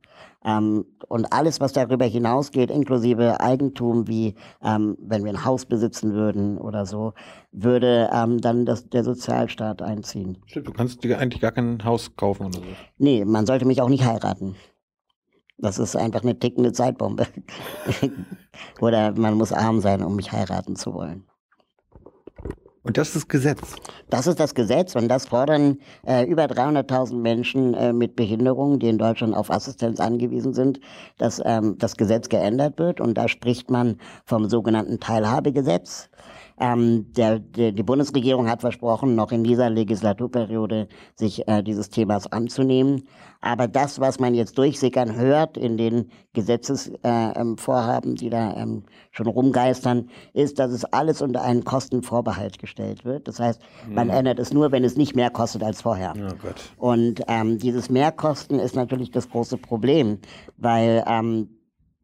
[0.44, 6.14] Ähm, und alles, was darüber hinausgeht, inklusive Eigentum, wie ähm, wenn wir ein Haus besitzen
[6.14, 7.12] würden oder so,
[7.52, 10.38] würde ähm, dann das, der Sozialstaat einziehen.
[10.46, 12.64] Stimmt, du kannst dir eigentlich gar kein Haus kaufen oder so.
[12.96, 14.56] Nee, man sollte mich auch nicht heiraten.
[15.58, 17.26] Das ist einfach eine tickende Zeitbombe.
[18.80, 21.29] oder man muss arm sein, um mich heiraten zu wollen.
[22.82, 23.76] Und das ist das Gesetz.
[24.08, 28.88] Das ist das Gesetz und das fordern äh, über 300.000 Menschen äh, mit Behinderungen, die
[28.88, 30.80] in Deutschland auf Assistenz angewiesen sind,
[31.18, 33.00] dass ähm, das Gesetz geändert wird.
[33.00, 36.09] Und da spricht man vom sogenannten Teilhabegesetz.
[36.60, 42.30] Ähm, der, der, die Bundesregierung hat versprochen, noch in dieser Legislaturperiode sich äh, dieses Themas
[42.30, 43.04] anzunehmen.
[43.40, 49.26] Aber das, was man jetzt durchsickern hört in den Gesetzesvorhaben, äh, die da ähm, schon
[49.26, 53.26] rumgeistern, ist, dass es alles unter einen Kostenvorbehalt gestellt wird.
[53.26, 54.14] Das heißt, man mhm.
[54.14, 56.12] ändert es nur, wenn es nicht mehr kostet als vorher.
[56.16, 60.18] Oh Und ähm, dieses Mehrkosten ist natürlich das große Problem,
[60.58, 61.48] weil ähm,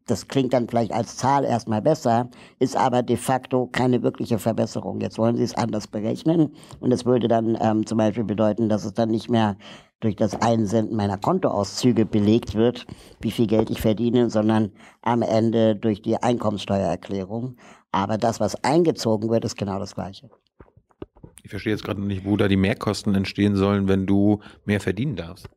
[0.06, 5.00] das klingt dann vielleicht als Zahl erstmal besser, ist aber de facto keine wirkliche Verbesserung.
[5.00, 8.84] Jetzt wollen Sie es anders berechnen und es würde dann ähm, zum Beispiel bedeuten, dass
[8.84, 9.56] es dann nicht mehr
[10.00, 12.86] durch das Einsenden meiner Kontoauszüge belegt wird,
[13.20, 14.70] wie viel Geld ich verdiene, sondern
[15.02, 17.56] am Ende durch die Einkommenssteuererklärung.
[17.92, 20.30] Aber das, was eingezogen wird, ist genau das Gleiche.
[21.42, 25.16] Ich verstehe jetzt gerade nicht, wo da die Mehrkosten entstehen sollen, wenn du mehr verdienen
[25.16, 25.48] darfst.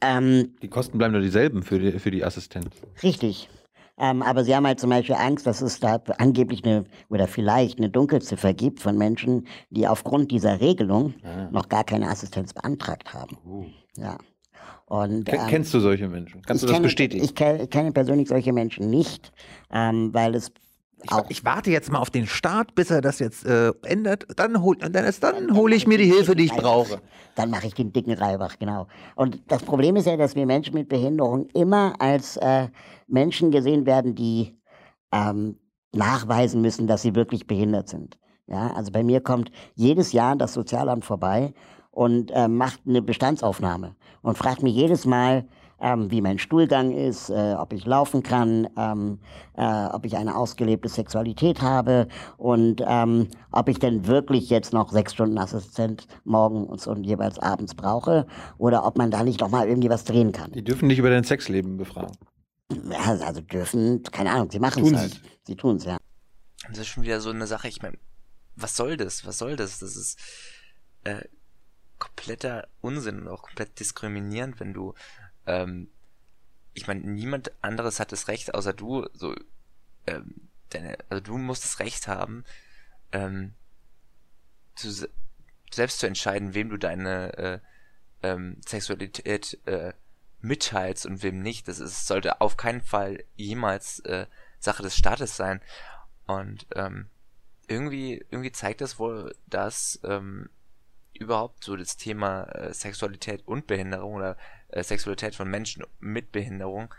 [0.00, 2.74] Ähm, die Kosten bleiben doch dieselben für die, für die Assistenz.
[3.02, 3.48] Richtig.
[4.02, 7.78] Ähm, aber sie haben halt zum Beispiel Angst, dass es da angeblich eine oder vielleicht
[7.78, 11.48] eine Dunkelziffer gibt von Menschen, die aufgrund dieser Regelung ah.
[11.52, 13.38] noch gar keine Assistenz beantragt haben.
[13.46, 13.66] Uh.
[13.96, 14.18] Ja.
[14.86, 16.42] Und, ähm, Kennst du solche Menschen?
[16.42, 17.24] Kannst du das kenne, bestätigen?
[17.24, 19.32] Ich kenne, kenne, persönlich solche Menschen nicht,
[19.72, 20.50] ähm, weil es
[21.10, 21.24] auch.
[21.28, 24.26] Ich warte jetzt mal auf den Start, bis er das jetzt äh, ändert.
[24.36, 27.00] Dann hole dann, erst dann hole ich mir die Hilfe, die ich brauche.
[27.34, 28.86] Dann mache ich den dicken Reibach, genau.
[29.14, 32.68] Und das Problem ist ja, dass wir Menschen mit Behinderung immer als äh,
[33.06, 34.56] Menschen gesehen werden, die
[35.12, 35.58] ähm,
[35.92, 38.18] nachweisen müssen, dass sie wirklich behindert sind.
[38.46, 41.54] Ja, also bei mir kommt jedes Jahr das Sozialamt vorbei
[41.90, 45.46] und äh, macht eine Bestandsaufnahme und fragt mich jedes Mal,
[45.82, 49.18] ähm, wie mein Stuhlgang ist, äh, ob ich laufen kann, ähm,
[49.54, 52.06] äh, ob ich eine ausgelebte Sexualität habe
[52.38, 57.74] und ähm, ob ich denn wirklich jetzt noch sechs Stunden Assistent morgens und jeweils abends
[57.74, 58.26] brauche
[58.58, 60.52] oder ob man da nicht noch mal irgendwie was drehen kann.
[60.52, 62.16] Die dürfen dich über dein Sexleben befragen.
[62.90, 65.20] Ja, also dürfen, keine Ahnung, sie machen es Tun halt.
[65.44, 65.98] Sie tun es, ja.
[66.68, 67.98] Das ist schon wieder so eine Sache, ich meine,
[68.54, 69.26] was soll das?
[69.26, 69.80] Was soll das?
[69.80, 70.18] Das ist
[71.04, 71.22] äh,
[71.98, 74.94] kompletter Unsinn und auch komplett diskriminierend, wenn du,
[75.46, 75.88] ähm,
[76.74, 79.34] ich meine, niemand anderes hat das Recht, außer du, so,
[80.06, 82.44] ähm, deine, also du musst das Recht haben,
[83.12, 83.54] ähm,
[84.74, 85.10] zu, se-
[85.70, 87.58] selbst zu entscheiden, wem du deine äh,
[88.22, 89.92] ähm, Sexualität äh,
[90.40, 91.68] mitteilst und wem nicht.
[91.68, 94.26] Das ist, sollte auf keinen Fall jemals äh,
[94.58, 95.60] Sache des Staates sein.
[96.26, 97.08] Und ähm,
[97.68, 100.48] irgendwie, irgendwie zeigt das wohl, dass ähm,
[101.12, 104.36] überhaupt so das Thema äh, Sexualität und Behinderung oder
[104.72, 106.94] äh, Sexualität von Menschen mit Behinderung,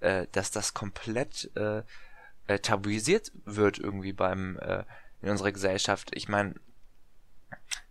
[0.00, 1.82] äh, dass das komplett äh,
[2.46, 4.84] äh, tabuisiert wird irgendwie beim äh,
[5.22, 6.10] in unserer Gesellschaft.
[6.14, 6.54] Ich meine,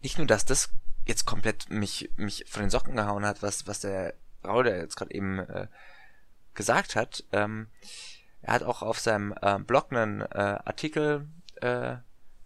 [0.02, 0.69] nicht nur, dass das
[1.06, 4.95] jetzt komplett mich mich von den Socken gehauen hat, was was der Raul, der jetzt
[4.95, 5.67] gerade eben äh,
[6.54, 7.24] gesagt hat.
[7.32, 7.67] Ähm,
[8.41, 11.28] er hat auch auf seinem äh, Blog einen äh, Artikel
[11.62, 11.98] äh,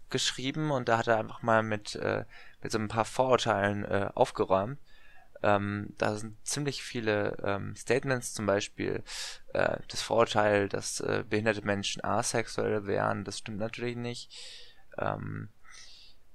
[0.10, 2.26] geschrieben und da hat er einfach mal mit, äh,
[2.62, 4.80] mit so ein paar Vorurteilen äh, aufgeräumt.
[5.42, 9.04] Ähm, da sind ziemlich viele ähm, Statements, zum Beispiel
[9.54, 14.32] äh, das Vorurteil, dass äh, behinderte Menschen asexuell wären, das stimmt natürlich nicht.
[14.98, 15.50] Ähm,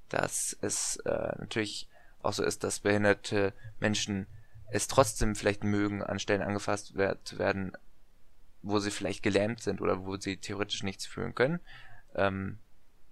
[0.09, 1.89] dass es äh, natürlich
[2.23, 4.27] auch so ist, dass behinderte Menschen
[4.71, 7.73] es trotzdem vielleicht mögen, an Stellen angefasst wer zu werden,
[8.63, 11.61] wo sie vielleicht gelähmt sind oder wo sie theoretisch nichts fühlen können.
[12.15, 12.59] Ähm,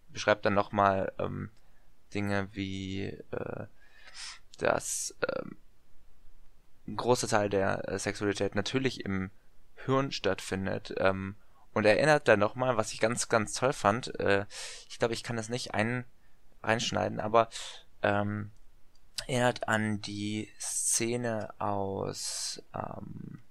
[0.08, 1.50] beschreibt dann nochmal ähm,
[2.14, 3.66] Dinge wie, äh,
[4.58, 5.56] dass ähm,
[6.86, 9.30] ein großer Teil der äh, Sexualität natürlich im
[9.74, 10.94] Hirn stattfindet.
[10.98, 11.36] Ähm,
[11.72, 14.18] und er erinnert dann nochmal, was ich ganz, ganz toll fand.
[14.20, 14.46] Äh,
[14.88, 16.04] ich glaube, ich kann das nicht ein,
[16.62, 17.48] reinschneiden, aber
[18.02, 18.50] ähm,
[19.26, 23.42] erinnert an die Szene aus ähm,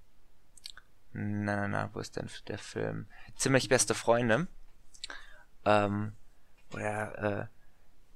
[1.12, 3.06] na, na, na, wo ist denn der Film?
[3.36, 4.46] Ziemlich beste Freunde.
[5.64, 6.14] Ähm,
[6.70, 7.61] wo der äh,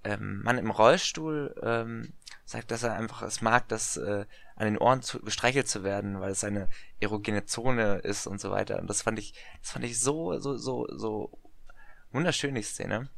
[0.07, 2.13] ähm, Mann im Rollstuhl ähm,
[2.45, 6.21] sagt, dass er einfach es mag, das äh, an den Ohren zu, gestreichelt zu werden,
[6.21, 6.69] weil es eine
[7.01, 8.79] erogene Zone ist und so weiter.
[8.79, 11.37] Und das fand ich, das fand ich so, so, so, so
[12.13, 13.09] wunderschön, die Szene.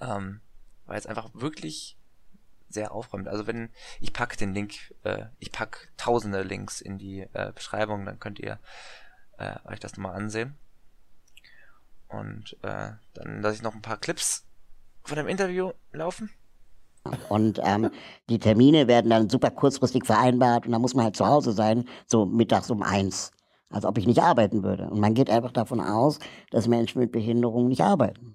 [0.00, 0.40] Ähm,
[0.86, 1.96] weil es einfach wirklich
[2.68, 3.26] sehr aufräumt.
[3.26, 8.06] Also wenn, ich packe den Link, äh, ich pack tausende Links in die äh, Beschreibung,
[8.06, 8.60] dann könnt ihr
[9.36, 10.56] äh, euch das nochmal ansehen.
[12.06, 14.44] Und äh, dann lasse ich noch ein paar Clips
[15.04, 16.30] von dem Interview laufen.
[17.28, 17.90] Und ähm,
[18.28, 21.84] die Termine werden dann super kurzfristig vereinbart und dann muss man halt zu Hause sein,
[22.06, 23.32] so mittags um eins.
[23.70, 24.88] Als ob ich nicht arbeiten würde.
[24.90, 26.18] Und man geht einfach davon aus,
[26.50, 28.34] dass Menschen mit Behinderung nicht arbeiten.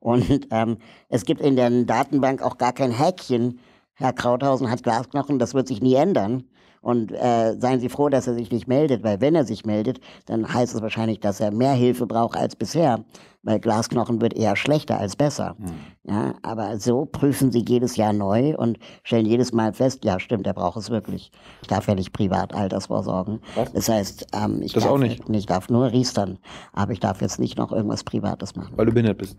[0.00, 3.60] Und ähm, es gibt in der Datenbank auch gar kein Häkchen.
[3.94, 6.44] Herr Krauthausen hat Glasknochen, das wird sich nie ändern.
[6.82, 10.00] Und äh, seien Sie froh, dass er sich nicht meldet, weil wenn er sich meldet,
[10.26, 13.04] dann heißt es wahrscheinlich, dass er mehr Hilfe braucht als bisher,
[13.44, 15.56] weil Glasknochen wird eher schlechter als besser.
[16.02, 20.44] Ja, aber so prüfen Sie jedes Jahr neu und stellen jedes Mal fest, ja stimmt,
[20.46, 21.30] er braucht es wirklich.
[21.62, 23.40] Ich darf ja nicht privat Altersvorsorgen.
[23.74, 25.22] Das heißt, ähm, ich, Das darf, auch nicht?
[25.28, 26.38] ich darf nur riestern,
[26.72, 29.36] aber ich darf jetzt nicht noch irgendwas Privates machen, Weil du behindert bist.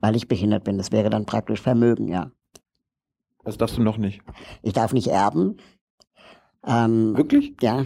[0.00, 0.76] weil ich behindert bin.
[0.76, 2.30] Das wäre dann praktisch Vermögen, ja.
[3.44, 4.20] Das darfst du noch nicht.
[4.62, 5.56] Ich darf nicht erben.
[6.66, 7.56] Ähm, Wirklich?
[7.60, 7.84] Ja,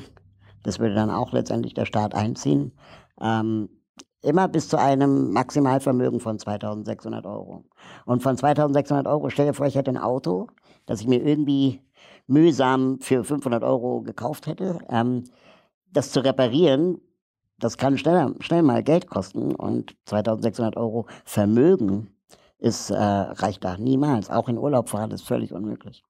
[0.62, 2.72] das würde dann auch letztendlich der Staat einziehen.
[3.20, 3.68] Ähm,
[4.22, 7.64] immer bis zu einem Maximalvermögen von 2600 Euro.
[8.04, 10.48] Und von 2600 Euro, stell dir vor, ich hätte ein Auto,
[10.86, 11.80] das ich mir irgendwie
[12.26, 14.78] mühsam für 500 Euro gekauft hätte.
[14.88, 15.24] Ähm,
[15.92, 17.00] das zu reparieren,
[17.58, 19.54] das kann schnell, schnell mal Geld kosten.
[19.54, 22.10] Und 2600 Euro Vermögen
[22.58, 24.30] ist, äh, reicht da niemals.
[24.30, 26.02] Auch in Urlaub fahren ist völlig unmöglich.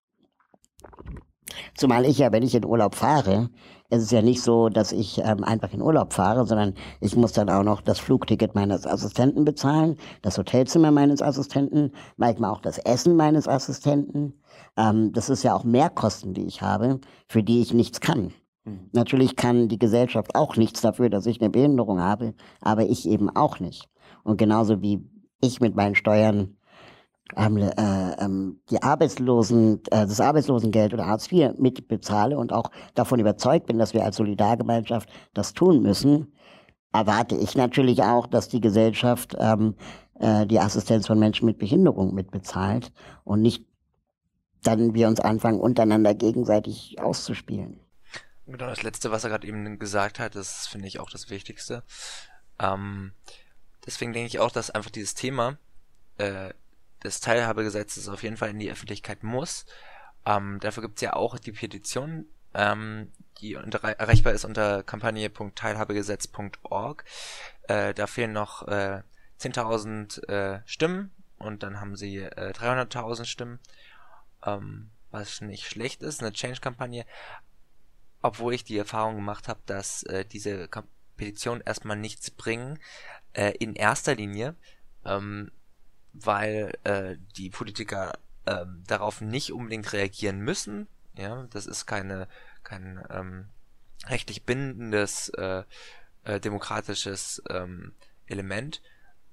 [1.77, 3.51] Zumal ich ja, wenn ich in Urlaub fahre,
[3.89, 7.33] es ist ja nicht so, dass ich ähm, einfach in Urlaub fahre, sondern ich muss
[7.33, 12.79] dann auch noch das Flugticket meines Assistenten bezahlen, das Hotelzimmer meines Assistenten, manchmal auch das
[12.79, 14.35] Essen meines Assistenten.
[14.77, 18.33] Ähm, das ist ja auch Mehrkosten, die ich habe, für die ich nichts kann.
[18.93, 23.31] Natürlich kann die Gesellschaft auch nichts dafür, dass ich eine Behinderung habe, aber ich eben
[23.31, 23.89] auch nicht.
[24.25, 25.09] Und genauso wie
[25.41, 26.57] ich mit meinen Steuern
[27.35, 33.67] äh, ähm, die Arbeitslosen, äh, das Arbeitslosengeld oder Hartz IV mitbezahle und auch davon überzeugt
[33.67, 36.33] bin, dass wir als Solidargemeinschaft das tun müssen,
[36.93, 39.75] erwarte ich natürlich auch, dass die Gesellschaft ähm,
[40.21, 42.93] äh, die Assistenz von Menschen mit Behinderung mitbezahlt
[43.25, 43.67] und nicht
[44.63, 47.81] dann wir uns anfangen, untereinander gegenseitig auszuspielen.
[48.47, 51.83] Genau, das Letzte, was er gerade eben gesagt hat, das finde ich auch das Wichtigste.
[52.59, 53.13] Ähm,
[53.85, 55.59] deswegen denke ich auch, dass einfach dieses Thema
[56.19, 56.51] äh,
[57.07, 59.65] des Teilhabegesetzes auf jeden Fall in die Öffentlichkeit muss.
[60.27, 67.05] Ähm, dafür gibt es ja auch die Petition, ähm, die unter, erreichbar ist unter kampagne.teilhabegesetz.org.
[67.69, 69.03] Äh, da fehlen noch äh,
[69.41, 73.59] 10.000 äh, Stimmen und dann haben sie äh, 300.000 Stimmen,
[74.45, 77.07] ähm, was nicht schlecht ist, eine Change-Kampagne,
[78.23, 80.69] obwohl ich die Erfahrung gemacht habe, dass äh, diese
[81.17, 82.79] Petitionen erstmal nichts bringen,
[83.33, 84.55] äh, in erster Linie,
[85.05, 85.51] ähm,
[86.25, 90.89] weil äh, die Politiker äh, darauf nicht unbedingt reagieren müssen.
[91.17, 92.29] Ja, das ist keine
[92.63, 93.49] kein ähm,
[94.07, 95.63] rechtlich bindendes äh,
[96.25, 97.95] äh, demokratisches ähm,
[98.27, 98.83] Element.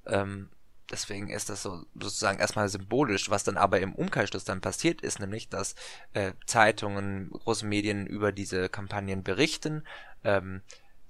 [0.05, 0.49] Ähm,
[0.91, 3.29] deswegen ist das so sozusagen erstmal symbolisch.
[3.29, 5.75] Was dann aber im Umkehrschluss dann passiert, ist nämlich, dass
[6.13, 9.83] äh, Zeitungen, große Medien über diese Kampagnen berichten,
[10.23, 10.61] ähm,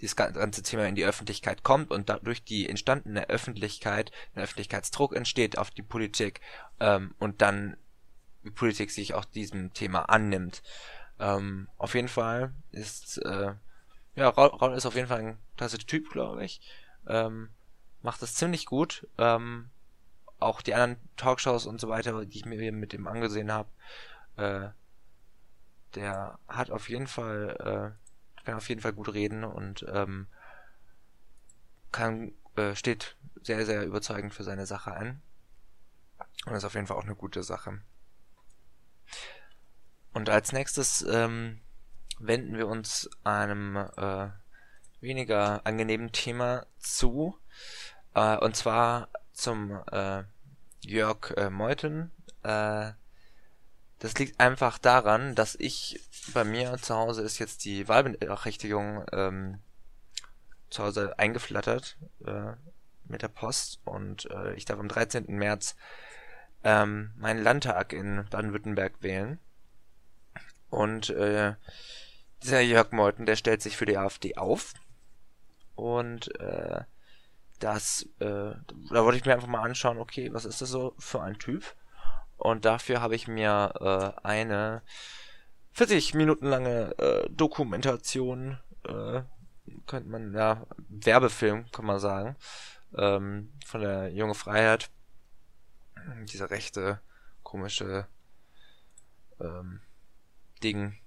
[0.04, 5.58] dieses ganze Thema in die Öffentlichkeit kommt und dadurch die entstandene Öffentlichkeit, ein Öffentlichkeitsdruck entsteht
[5.58, 6.42] auf die Politik
[6.82, 7.78] ähm, und dann
[8.44, 10.62] die Politik sich auch diesem Thema annimmt.
[11.20, 13.54] Ähm, auf jeden Fall ist, äh,
[14.16, 16.60] ja, Raul, Raul ist auf jeden Fall ein klasse Typ, glaube ich.
[17.08, 17.52] Ähm,
[18.02, 19.08] macht das ziemlich gut.
[19.18, 19.70] Ähm,
[20.40, 23.70] auch die anderen Talkshows und so weiter, die ich mir mit ihm angesehen habe,
[24.36, 24.68] äh,
[25.96, 28.03] der hat auf jeden Fall, äh,
[28.44, 30.28] kann auf jeden Fall gut reden und ähm,
[31.92, 35.22] kann, äh, steht sehr, sehr überzeugend für seine Sache ein.
[36.46, 37.80] Und ist auf jeden Fall auch eine gute Sache.
[40.14, 41.62] Und als nächstes ähm,
[42.20, 44.30] wenden wir uns einem äh,
[45.00, 47.38] weniger angenehmen Thema zu.
[48.14, 50.24] Äh, und zwar zum äh,
[50.82, 52.12] Jörg äh, Meuthen.
[52.44, 52.92] Äh,
[54.04, 56.02] das liegt einfach daran, dass ich
[56.34, 59.60] bei mir zu Hause ist jetzt die Wahlberechtigung ähm,
[60.70, 62.52] zu Hause eingeflattert äh,
[63.06, 65.28] mit der Post und äh, ich darf am 13.
[65.28, 65.78] März
[66.66, 69.40] ähm, meinen Landtag in Baden-Württemberg wählen.
[70.70, 71.54] Und äh,
[72.42, 74.74] dieser Jörg Meuthen, der stellt sich für die AfD auf.
[75.76, 76.82] Und äh,
[77.60, 81.22] das, äh, da wollte ich mir einfach mal anschauen, okay, was ist das so für
[81.22, 81.74] ein Typ?
[82.38, 84.82] Und dafür habe ich mir äh, eine
[85.74, 89.22] 40 Minuten lange äh, Dokumentation, äh,
[89.88, 92.36] könnte man, ja, Werbefilm, kann man sagen,
[92.98, 94.90] ähm, von der Junge Freiheit.
[96.26, 97.00] Dieser rechte,
[97.44, 98.08] komische
[99.40, 99.82] ähm,
[100.62, 100.98] Ding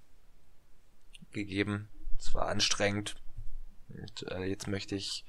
[1.31, 1.89] gegeben.
[2.17, 3.15] Es war anstrengend.
[3.89, 5.23] Und äh, jetzt möchte ich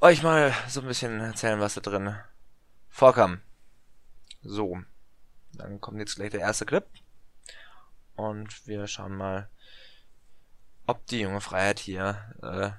[0.00, 2.16] euch mal so ein bisschen erzählen, was da drin
[2.88, 3.40] vorkam.
[4.42, 4.78] So,
[5.52, 6.86] dann kommt jetzt gleich der erste Clip.
[8.14, 9.48] Und wir schauen mal,
[10.86, 12.70] ob die junge Freiheit hier äh,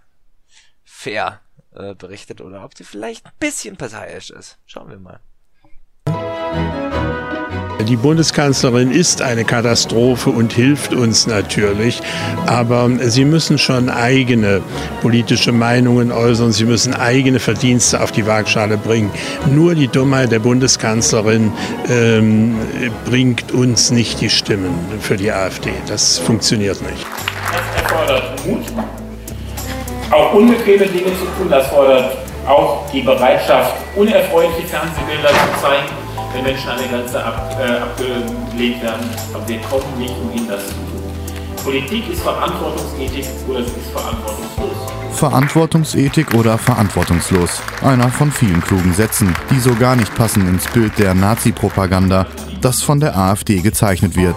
[0.83, 4.59] fair äh, berichtet oder ob sie vielleicht ein bisschen parteiisch ist.
[4.65, 5.19] Schauen wir mal.
[7.83, 12.01] Die Bundeskanzlerin ist eine Katastrophe und hilft uns natürlich,
[12.45, 14.61] aber Sie müssen schon eigene
[15.01, 19.11] politische Meinungen äußern, Sie müssen eigene Verdienste auf die Waagschale bringen.
[19.51, 21.51] Nur die Dummheit der Bundeskanzlerin
[21.89, 22.55] ähm,
[23.05, 25.71] bringt uns nicht die Stimmen für die AfD.
[25.87, 27.05] Das funktioniert nicht.
[27.51, 28.63] Das erfordert Mut,
[30.09, 31.49] auch unbequeme Dinge zu tun.
[31.49, 32.17] Das fordert
[32.47, 36.02] auch die Bereitschaft, unerfreuliche Fernsehbilder zu zeigen
[36.33, 39.09] wenn Menschen an der Grenze ab, äh, abgelehnt werden.
[39.33, 41.03] Aber wir kommen nicht um ihnen das zu tun.
[41.63, 44.93] Politik ist Verantwortungsethik oder sie ist verantwortungslos.
[45.13, 47.61] Verantwortungsethik oder verantwortungslos.
[47.81, 52.27] Einer von vielen klugen Sätzen, die so gar nicht passen ins Bild der Nazi-Propaganda,
[52.59, 54.35] das von der AfD gezeichnet wird.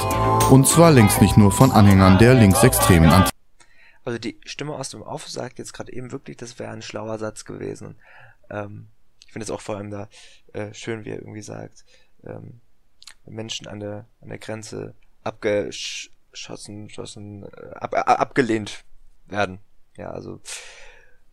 [0.50, 3.30] Und zwar längst nicht nur von Anhängern der linksextremen Anti.
[4.04, 7.18] Also die Stimme aus dem Off sagt jetzt gerade eben wirklich, das wäre ein schlauer
[7.18, 7.96] Satz gewesen.
[8.50, 8.86] Ähm,
[9.36, 10.08] finde es auch vor allem da
[10.54, 11.84] äh, schön, wie er irgendwie sagt,
[12.24, 12.62] ähm,
[13.26, 18.86] Menschen an der, an der Grenze abgeschossen, schossen, äh, ab, äh, abgelehnt
[19.26, 19.58] werden.
[19.98, 20.40] Ja, also,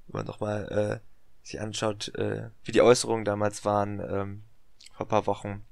[0.07, 4.43] wenn man nochmal äh, sich anschaut, äh, wie die Äußerungen damals waren, ähm,
[4.91, 5.65] vor paar Wochen,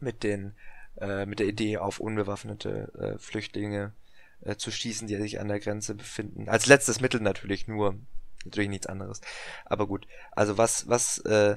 [0.00, 0.54] mit den,
[1.02, 3.92] äh, mit der Idee auf unbewaffnete äh, Flüchtlinge
[4.40, 6.48] äh, zu schießen, die sich an der Grenze befinden.
[6.48, 7.98] Als letztes Mittel natürlich nur.
[8.44, 9.20] Natürlich nichts anderes.
[9.64, 11.56] Aber gut, also was, was äh,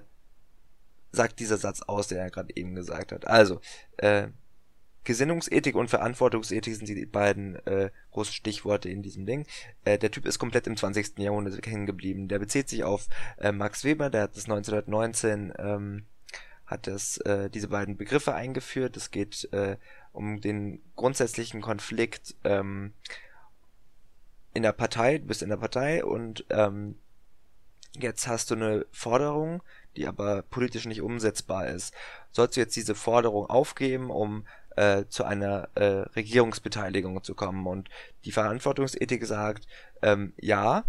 [1.12, 3.28] sagt dieser Satz aus, den er gerade eben gesagt hat?
[3.28, 3.62] Also,
[3.98, 4.28] äh,
[5.06, 9.46] Gesinnungsethik und Verantwortungsethik sind die beiden äh, großen Stichworte in diesem Ding.
[9.86, 11.20] Äh, der Typ ist komplett im 20.
[11.20, 12.28] Jahrhundert hängen geblieben.
[12.28, 13.08] Der bezieht sich auf
[13.38, 16.06] äh, Max Weber, der hat das 1919 ähm,
[16.66, 18.98] hat das äh, diese beiden Begriffe eingeführt.
[18.98, 19.78] Es geht äh,
[20.12, 22.94] um den grundsätzlichen Konflikt ähm,
[24.56, 25.20] in der Partei.
[25.20, 26.96] Du bist in der Partei und ähm,
[27.94, 29.62] jetzt hast du eine Forderung,
[29.96, 31.94] die aber politisch nicht umsetzbar ist.
[32.32, 34.46] Sollst du jetzt diese Forderung aufgeben, um
[34.76, 37.66] äh, zu einer äh, Regierungsbeteiligung zu kommen.
[37.68, 37.90] Und
[38.26, 39.68] die Verantwortungsethik sagt,
[40.02, 40.84] ähm, ja,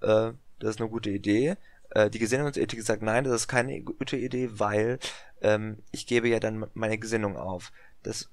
[0.00, 1.56] äh, das ist eine gute Idee.
[1.90, 4.98] Äh, die Gesinnungsethik sagt, nein, das ist keine gute Idee, weil
[5.42, 7.72] ähm, ich gebe ja dann meine Gesinnung auf.
[8.02, 8.28] Das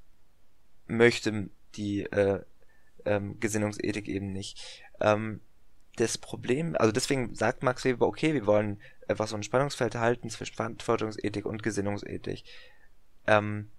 [0.88, 2.42] möchte die äh,
[3.08, 4.84] ähm, Gesinnungsethik eben nicht.
[5.02, 5.42] Ähm,
[5.98, 10.30] das Problem, also deswegen sagt Max Weber, okay, wir wollen einfach so ein Spannungsfeld halten
[10.30, 12.44] zwischen Verantwortungsethik und Gesinnungsethik.
[13.26, 13.72] Ähm,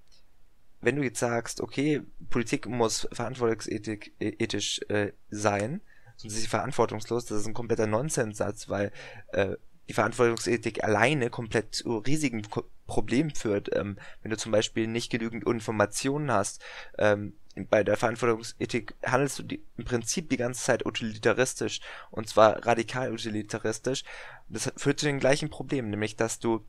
[0.81, 5.81] wenn du jetzt sagst, okay, Politik muss verantwortungsethisch äh, sein,
[6.17, 8.93] sonst ist sie verantwortungslos, das ist ein kompletter Nonsenssatz, weil
[9.33, 9.57] äh,
[9.89, 12.47] die Verantwortungsethik alleine komplett zu riesigen
[12.87, 13.75] Problemen führt.
[13.75, 16.63] Ähm, wenn du zum Beispiel nicht genügend Informationen hast,
[16.99, 17.35] ähm,
[17.67, 21.81] bei der Verantwortungsethik handelst du die, im Prinzip die ganze Zeit utilitaristisch
[22.11, 24.05] und zwar radikal utilitaristisch.
[24.49, 26.65] Das führt zu den gleichen Problemen, nämlich dass du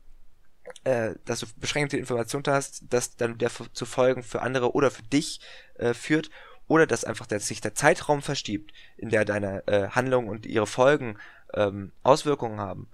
[0.84, 5.02] äh, dass du beschränkte Informationen hast, dass dann der zu Folgen für andere oder für
[5.02, 5.40] dich
[5.74, 6.30] äh, führt
[6.66, 10.68] oder dass einfach der, sich der Zeitraum verschiebt, in der deine äh, Handlungen und ihre
[10.68, 11.18] Folgen
[11.54, 12.88] ähm, Auswirkungen haben.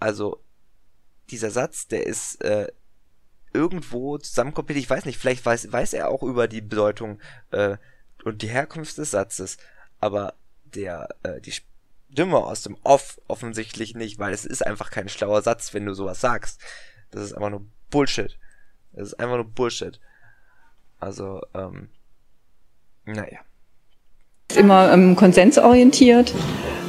[0.00, 0.42] Also
[1.30, 2.66] dieser Satz, der ist äh,
[3.52, 4.78] irgendwo zusammenkoppelt.
[4.78, 7.20] Ich weiß nicht, vielleicht weiß, weiß er auch über die Bedeutung
[7.50, 7.76] äh,
[8.24, 9.58] und die Herkunft des Satzes,
[10.00, 10.34] aber
[10.74, 15.42] der äh, die Stimme aus dem Off offensichtlich nicht, weil es ist einfach kein schlauer
[15.42, 16.60] Satz, wenn du sowas sagst.
[17.10, 18.38] Das ist einfach nur Bullshit.
[18.92, 20.00] Das ist einfach nur Bullshit.
[20.98, 21.88] Also, ähm,
[23.04, 23.38] naja.
[24.56, 26.34] Immer ähm, konsensorientiert.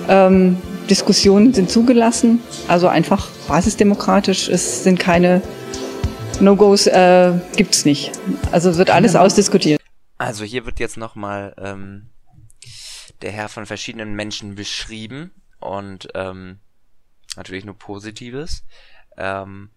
[0.08, 0.58] Ähm,
[0.90, 2.42] Diskussionen sind zugelassen.
[2.68, 4.50] Also einfach basisdemokratisch.
[4.50, 5.42] Es sind keine
[6.42, 8.12] No-Gos, äh, gibt's nicht.
[8.52, 9.80] Also wird alles ausdiskutiert.
[10.18, 12.10] Also hier wird jetzt nochmal ähm,
[13.22, 16.60] der Herr von verschiedenen Menschen beschrieben und ähm,
[17.36, 18.64] natürlich nur Positives.
[19.18, 19.70] Ähm,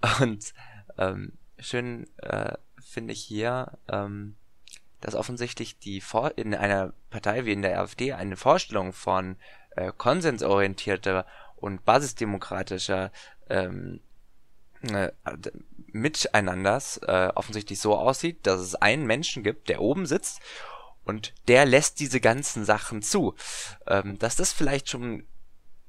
[0.20, 0.54] und
[0.96, 4.36] ähm, schön äh, finde ich hier, ähm,
[5.00, 9.36] dass offensichtlich die Vor in einer Partei wie in der AfD eine Vorstellung von
[9.76, 11.26] äh, konsensorientierter
[11.56, 13.12] und basisdemokratischer
[13.50, 14.00] ähm,
[14.90, 15.12] äh,
[15.86, 20.40] Miteinanders äh, offensichtlich so aussieht, dass es einen Menschen gibt, der oben sitzt
[21.04, 23.34] und der lässt diese ganzen Sachen zu.
[23.86, 25.24] Ähm, dass das vielleicht schon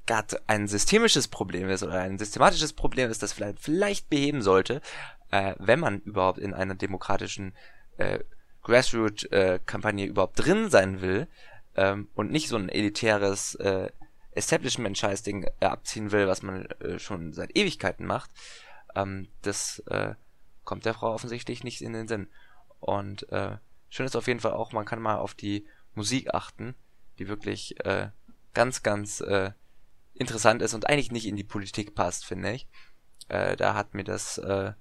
[0.05, 4.81] gerade ein systemisches Problem ist oder ein systematisches Problem ist, das vielleicht, vielleicht beheben sollte,
[5.31, 7.53] äh, wenn man überhaupt in einer demokratischen
[7.97, 8.19] äh,
[8.63, 11.27] Grassroot-Kampagne äh, überhaupt drin sein will
[11.75, 13.89] ähm, und nicht so ein elitäres äh,
[14.31, 18.31] Establishment-Scheiß-Ding äh, abziehen will, was man äh, schon seit Ewigkeiten macht,
[18.95, 20.15] ähm, das äh,
[20.63, 22.27] kommt der Frau offensichtlich nicht in den Sinn.
[22.79, 23.57] Und äh,
[23.93, 26.73] Schön ist auf jeden Fall auch, man kann mal auf die Musik achten,
[27.19, 28.09] die wirklich äh,
[28.55, 29.51] ganz, ganz äh,
[30.15, 32.67] interessant ist und eigentlich nicht in die Politik passt, finde ich.
[33.27, 34.73] Äh, da hat mir das, äh,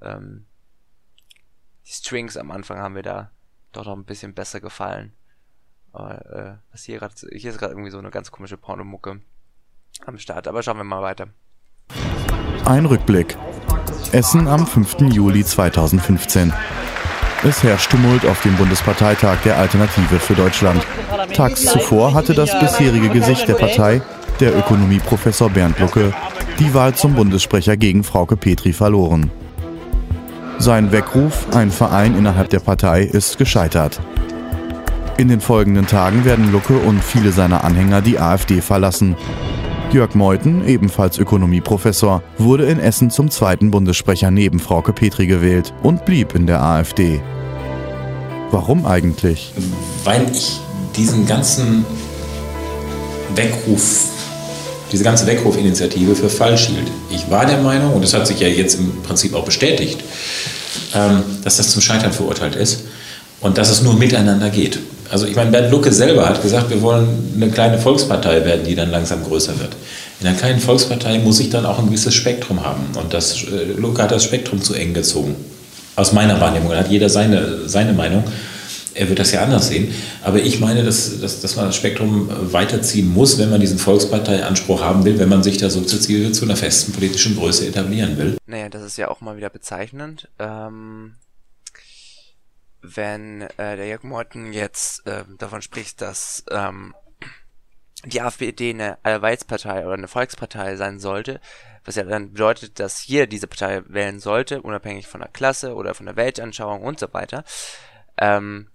[0.00, 0.46] ähm,
[1.86, 3.30] die Strings am Anfang haben mir da
[3.72, 5.12] doch noch ein bisschen besser gefallen.
[5.92, 9.20] Aber, äh, was hier gerade, hier ist gerade irgendwie so eine ganz komische Pornomucke
[10.06, 10.48] am Start.
[10.48, 11.28] Aber schauen wir mal weiter.
[12.66, 13.38] Ein Rückblick.
[14.10, 15.12] Essen am 5.
[15.12, 16.52] Juli 2015.
[17.44, 20.84] Es herrscht Tumult auf dem Bundesparteitag der Alternative für Deutschland.
[21.32, 24.02] Tags zuvor hatte das bisherige Gesicht der Partei,
[24.40, 26.12] der Ökonomieprofessor Bernd Lucke,
[26.58, 29.30] die Wahl zum Bundessprecher gegen Frauke Petri verloren.
[30.58, 34.00] Sein Weckruf, ein Verein innerhalb der Partei, ist gescheitert.
[35.18, 39.14] In den folgenden Tagen werden Lucke und viele seiner Anhänger die AfD verlassen.
[39.92, 46.04] Jörg Meuthen, ebenfalls Ökonomieprofessor, wurde in Essen zum zweiten Bundessprecher neben Frauke Petri gewählt und
[46.04, 47.20] blieb in der AfD.
[48.50, 49.52] Warum eigentlich?
[50.04, 50.58] Weil ich
[50.96, 51.84] diesen ganzen
[53.34, 54.08] Weckruf,
[54.92, 56.90] diese ganze Weckrufinitiative für falsch hielt.
[57.10, 60.02] Ich war der Meinung, und das hat sich ja jetzt im Prinzip auch bestätigt,
[60.94, 62.84] ähm, dass das zum Scheitern verurteilt ist
[63.40, 64.80] und dass es nur miteinander geht.
[65.10, 68.74] Also ich meine, Bernd Lucke selber hat gesagt, wir wollen eine kleine Volkspartei werden, die
[68.74, 69.76] dann langsam größer wird.
[70.20, 72.86] In einer kleinen Volkspartei muss ich dann auch ein gewisses Spektrum haben.
[72.96, 75.36] Und das, äh, Lucke hat das Spektrum zu eng gezogen.
[75.94, 76.70] Aus meiner Wahrnehmung.
[76.70, 78.24] Da hat jeder seine, seine Meinung.
[78.96, 79.92] er wird das ja anders sehen.
[80.24, 84.82] Aber ich meine, dass, dass, dass man das Spektrum weiterziehen muss, wenn man diesen Volksparteianspruch
[84.82, 88.36] haben will, wenn man sich da sukzessive zu einer festen politischen Größe etablieren will.
[88.46, 90.28] Naja, das ist ja auch mal wieder bezeichnend.
[90.38, 91.12] Ähm,
[92.94, 96.94] wenn äh, der Jörg Meuthen jetzt äh, davon spricht, dass ähm,
[98.04, 101.40] die AfD eine Allerweltspartei oder eine Volkspartei sein sollte,
[101.84, 105.94] was ja dann bedeutet, dass jeder diese Partei wählen sollte, unabhängig von der Klasse oder
[105.94, 107.44] von der Weltanschauung und so weiter,
[108.18, 108.68] ähm,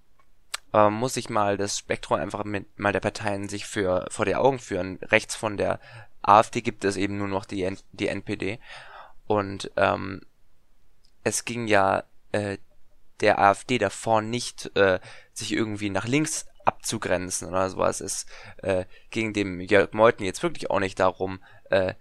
[0.71, 4.25] aber man muss sich mal das Spektrum einfach mit mal der Parteien sich für vor
[4.25, 4.99] die Augen führen.
[5.03, 5.79] Rechts von der
[6.21, 8.59] AfD gibt es eben nur noch die, N die NPD
[9.27, 10.21] und ähm,
[11.23, 12.57] es ging ja äh,
[13.21, 14.99] der AfD davor nicht, äh,
[15.33, 18.01] sich irgendwie nach links abzugrenzen oder sowas.
[18.01, 18.25] Es
[18.57, 21.93] äh, ging dem Jörg Meuthen jetzt wirklich auch nicht darum, äh,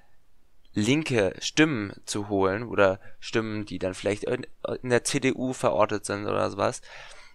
[0.73, 4.47] linke Stimmen zu holen oder Stimmen, die dann vielleicht in,
[4.83, 6.81] in der CDU verortet sind oder sowas,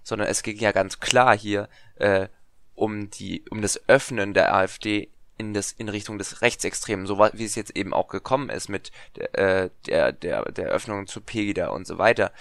[0.04, 2.28] sondern es ging ja ganz klar hier äh,
[2.76, 7.44] um die um das Öffnen der AfD in das in Richtung des Rechtsextremen, so wie
[7.44, 8.92] es jetzt eben auch gekommen ist mit
[9.34, 12.32] äh, der der der Öffnung zu Pegida und so weiter.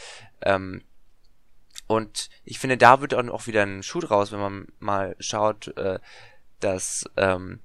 [0.42, 0.82] Ähm,
[1.86, 5.76] und ich finde, da wird dann auch wieder ein Schuh draus, wenn man mal schaut,
[5.76, 5.98] äh,
[6.60, 7.60] dass ähm,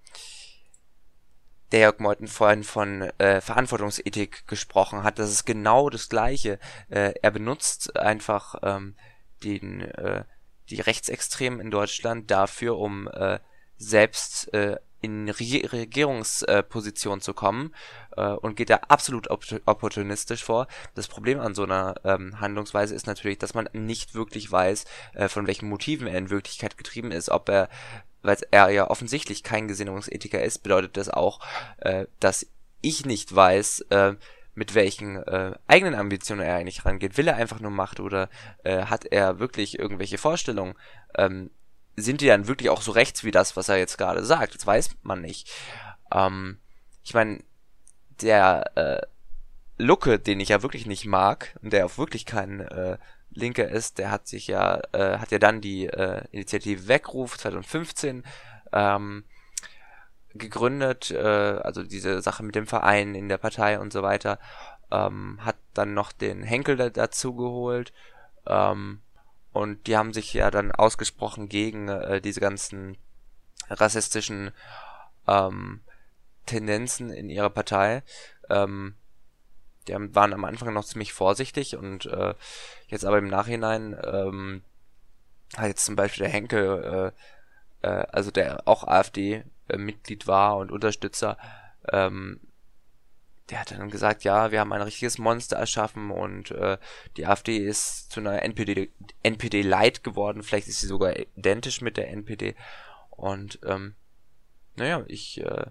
[1.72, 5.20] der Jörg Meuthen vorhin von äh, Verantwortungsethik gesprochen hat.
[5.20, 6.59] Das ist genau das Gleiche.
[6.89, 8.95] Äh, er benutzt einfach ähm,
[9.43, 10.24] den, äh,
[10.70, 13.39] die Rechtsextremen in Deutschland dafür, um äh,
[13.78, 17.74] selbst äh, in Re Regierungsposition zu kommen
[18.18, 20.68] äh, und geht da absolut op opportunistisch vor.
[20.95, 25.28] Das Problem an so einer ähm, Handlungsweise ist natürlich, dass man nicht wirklich weiß, äh,
[25.30, 27.30] von welchen Motiven er in Wirklichkeit getrieben ist.
[27.30, 27.70] Ob er,
[28.22, 31.39] weil er ja offensichtlich kein Gesinnungsethiker ist, bedeutet das auch,
[31.78, 32.47] äh, dass
[32.82, 34.16] ich nicht weiß, äh,
[34.56, 37.18] mit welchen äh, eigenen Ambitionen er eigentlich rangeht.
[37.18, 38.30] Will er einfach nur Macht oder
[38.64, 40.76] äh, hat er wirklich irgendwelche Vorstellungen?
[41.16, 41.50] Ähm,
[42.02, 44.56] sind die dann wirklich auch so rechts wie das, was er jetzt gerade sagt?
[44.56, 45.50] Das weiß man nicht.
[46.12, 46.60] Ähm,
[47.04, 47.39] ich meine,
[48.22, 49.02] der äh,
[49.78, 52.97] Lucke, den ich ja wirklich nicht mag und der auch wirklich kein äh,
[53.32, 58.24] Linker ist, der hat sich ja, äh, hat ja dann die äh, Initiative Weckruf 2015
[58.74, 59.24] ähm,
[60.34, 64.39] gegründet, äh, also diese Sache mit dem Verein in der Partei und so weiter,
[64.91, 67.93] ähm, hat dann noch den Henkel da, dazu geholt,
[68.47, 69.02] ähm,
[69.52, 72.97] und die haben sich ja dann ausgesprochen gegen äh, diese ganzen
[73.70, 74.52] rassistischen
[75.28, 75.82] ähm,
[76.45, 78.04] Tendenzen in ihrer Partei.
[78.50, 78.95] Ähm,
[79.88, 82.36] die waren am Anfang noch ziemlich vorsichtig und äh,
[82.88, 84.64] jetzt aber im Nachhinein ähm,
[85.58, 87.14] hat jetzt zum Beispiel der Henke,
[87.82, 91.38] äh, äh, also der auch AfD-Mitglied war und Unterstützer,
[91.91, 92.39] ähm,
[93.50, 96.78] der hat dann gesagt, ja, wir haben ein richtiges Monster erschaffen und äh,
[97.18, 98.91] die AfD ist zu einer NPD,
[99.24, 102.56] NPD Light geworden, vielleicht ist sie sogar identisch mit der NPD.
[103.10, 103.95] Und ähm,
[104.76, 105.66] naja, ich äh,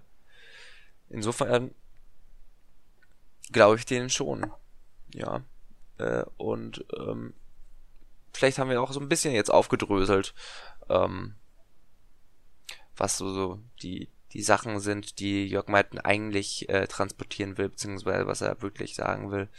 [1.09, 1.73] insofern
[3.51, 4.51] glaube ich denen schon.
[5.13, 5.43] Ja.
[5.97, 7.33] Äh, und ähm,
[8.33, 10.33] vielleicht haben wir auch so ein bisschen jetzt aufgedröselt,
[10.89, 11.35] ähm,
[12.95, 18.27] was so, so die die Sachen sind, die Jörg Meithen eigentlich äh, transportieren will, beziehungsweise
[18.27, 19.49] was er wirklich sagen will.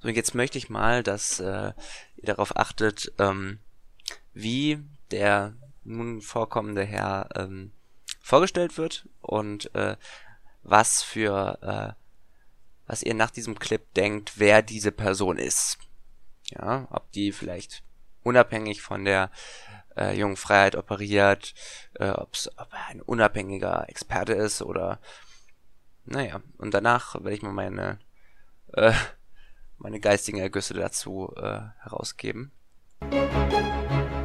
[0.00, 1.72] So, jetzt möchte ich mal, dass äh,
[2.16, 3.58] ihr darauf achtet, ähm,
[4.32, 5.54] wie der
[5.84, 7.72] nun vorkommende Herr ähm,
[8.20, 9.96] vorgestellt wird und äh,
[10.62, 11.58] was für
[11.96, 12.04] äh,
[12.86, 15.78] was ihr nach diesem Clip denkt, wer diese Person ist.
[16.50, 17.82] Ja, ob die vielleicht
[18.22, 19.30] unabhängig von der
[19.96, 21.54] äh, Jungfreiheit operiert,
[21.94, 25.00] äh, ob er ein unabhängiger Experte ist oder
[26.06, 27.98] naja, und danach werde ich mal meine
[28.72, 28.92] äh,
[29.78, 32.52] meine geistigen Ergüsse dazu äh, herausgeben.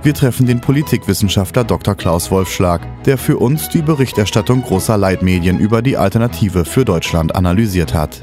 [0.02, 1.96] Wir treffen den Politikwissenschaftler Dr.
[1.96, 7.94] Klaus Wolfschlag, der für uns die Berichterstattung großer Leitmedien über die Alternative für Deutschland analysiert
[7.94, 8.22] hat.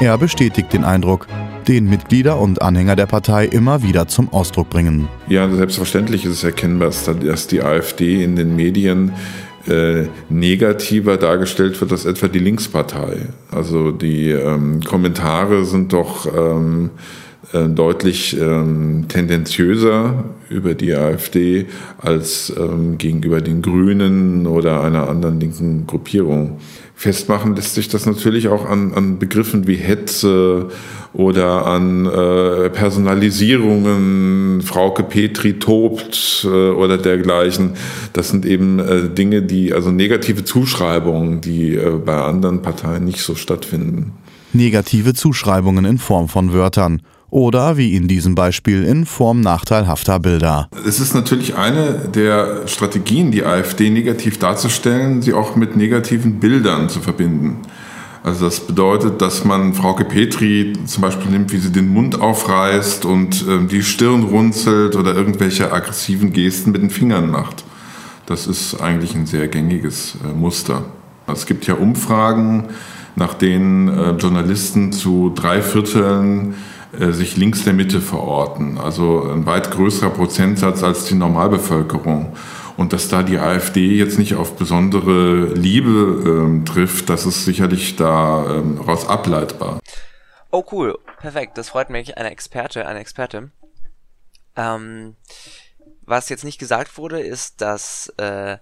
[0.00, 1.26] Er bestätigt den Eindruck,
[1.68, 5.08] den Mitglieder und Anhänger der Partei immer wieder zum Ausdruck bringen.
[5.28, 6.90] Ja, selbstverständlich ist es erkennbar,
[7.24, 9.12] dass die AfD in den Medien
[9.66, 13.28] äh, negativer dargestellt wird als etwa die Linkspartei.
[13.50, 16.90] Also die ähm, Kommentare sind doch ähm,
[17.52, 21.66] äh, deutlich ähm, tendenziöser über die AfD
[21.98, 26.58] als ähm, gegenüber den Grünen oder einer anderen linken Gruppierung.
[26.94, 30.68] Festmachen lässt sich das natürlich auch an, an Begriffen wie Hetze
[31.14, 37.74] oder an äh, Personalisierungen, Frauke Petri tobt äh, oder dergleichen.
[38.12, 43.20] Das sind eben äh, Dinge, die, also negative Zuschreibungen, die äh, bei anderen Parteien nicht
[43.20, 44.12] so stattfinden.
[44.52, 47.00] Negative Zuschreibungen in Form von Wörtern
[47.30, 50.68] oder wie in diesem Beispiel in Form nachteilhafter Bilder.
[50.86, 56.88] Es ist natürlich eine der Strategien, die AfD negativ darzustellen, sie auch mit negativen Bildern
[56.88, 57.62] zu verbinden.
[58.24, 63.04] Also das bedeutet, dass man Frauke Petri zum Beispiel nimmt, wie sie den Mund aufreißt
[63.04, 67.64] und äh, die Stirn runzelt oder irgendwelche aggressiven Gesten mit den Fingern macht.
[68.24, 70.86] Das ist eigentlich ein sehr gängiges äh, Muster.
[71.26, 72.68] Es gibt ja Umfragen,
[73.14, 76.54] nach denen äh, Journalisten zu drei Vierteln
[76.98, 78.78] äh, sich links der Mitte verorten.
[78.78, 82.32] Also ein weit größerer Prozentsatz als die Normalbevölkerung.
[82.76, 85.90] Und dass da die AfD jetzt nicht auf besondere Liebe
[86.26, 89.80] ähm, trifft, das ist sicherlich daraus ähm, ableitbar.
[90.50, 91.56] Oh cool, perfekt.
[91.58, 92.18] Das freut mich.
[92.18, 93.50] Eine Experte, eine Experte.
[94.56, 95.16] Ähm,
[96.02, 98.58] was jetzt nicht gesagt wurde, ist, dass äh,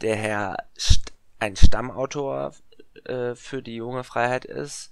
[0.00, 2.54] der Herr St ein Stammautor
[3.04, 4.90] äh, für die junge Freiheit ist.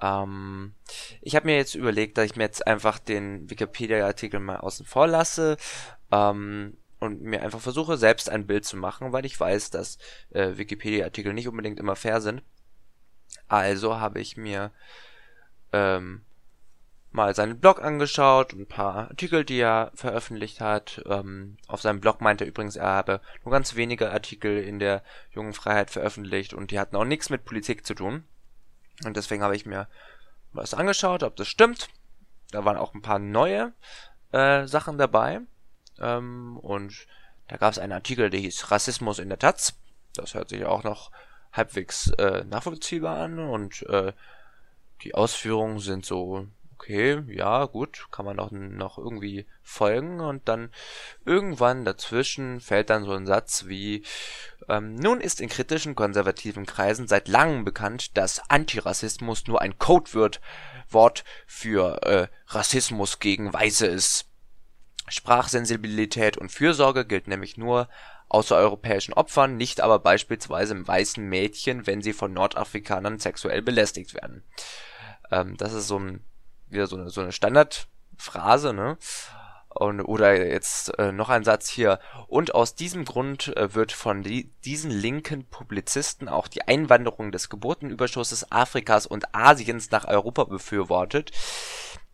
[0.00, 0.74] Ähm,
[1.22, 5.06] ich habe mir jetzt überlegt, dass ich mir jetzt einfach den Wikipedia-Artikel mal außen vor
[5.06, 5.56] lasse
[6.10, 9.98] ähm, und mir einfach versuche, selbst ein Bild zu machen, weil ich weiß, dass
[10.30, 12.42] äh, Wikipedia-Artikel nicht unbedingt immer fair sind.
[13.48, 14.72] Also habe ich mir
[15.72, 16.22] ähm,
[17.14, 21.02] mal seinen Blog angeschaut, ein paar Artikel, die er veröffentlicht hat.
[21.06, 25.02] Ähm, auf seinem Blog meinte er übrigens, er habe nur ganz wenige Artikel in der
[25.30, 28.24] Jungen Freiheit veröffentlicht und die hatten auch nichts mit Politik zu tun.
[29.04, 29.88] Und deswegen habe ich mir
[30.52, 31.88] was angeschaut, ob das stimmt.
[32.50, 33.72] Da waren auch ein paar neue
[34.32, 35.40] äh, Sachen dabei.
[36.00, 37.06] Ähm, und
[37.48, 39.74] da gab es einen Artikel, der hieß Rassismus in der Taz.
[40.14, 41.10] Das hört sich auch noch
[41.52, 44.12] halbwegs äh, nachvollziehbar an und äh,
[45.02, 50.70] die Ausführungen sind so okay, ja, gut, kann man auch noch irgendwie folgen und dann
[51.24, 54.04] irgendwann dazwischen fällt dann so ein Satz wie
[54.68, 60.40] ähm, nun ist in kritischen konservativen Kreisen seit langem bekannt, dass Antirassismus nur ein Codewort
[60.90, 64.26] Wort für äh, Rassismus gegen Weiße ist.
[65.08, 67.88] Sprachsensibilität und Fürsorge gilt nämlich nur
[68.28, 74.42] außereuropäischen Opfern, nicht aber beispielsweise weißen Mädchen, wenn sie von Nordafrikanern sexuell belästigt werden.
[75.30, 76.24] Ähm, das ist so ein
[76.74, 78.98] wieder so eine, so eine Standardphrase, ne?
[79.68, 81.98] Und, oder jetzt äh, noch ein Satz hier.
[82.28, 87.48] Und aus diesem Grund äh, wird von die, diesen linken Publizisten auch die Einwanderung des
[87.48, 91.32] Geburtenüberschusses Afrikas und Asiens nach Europa befürwortet.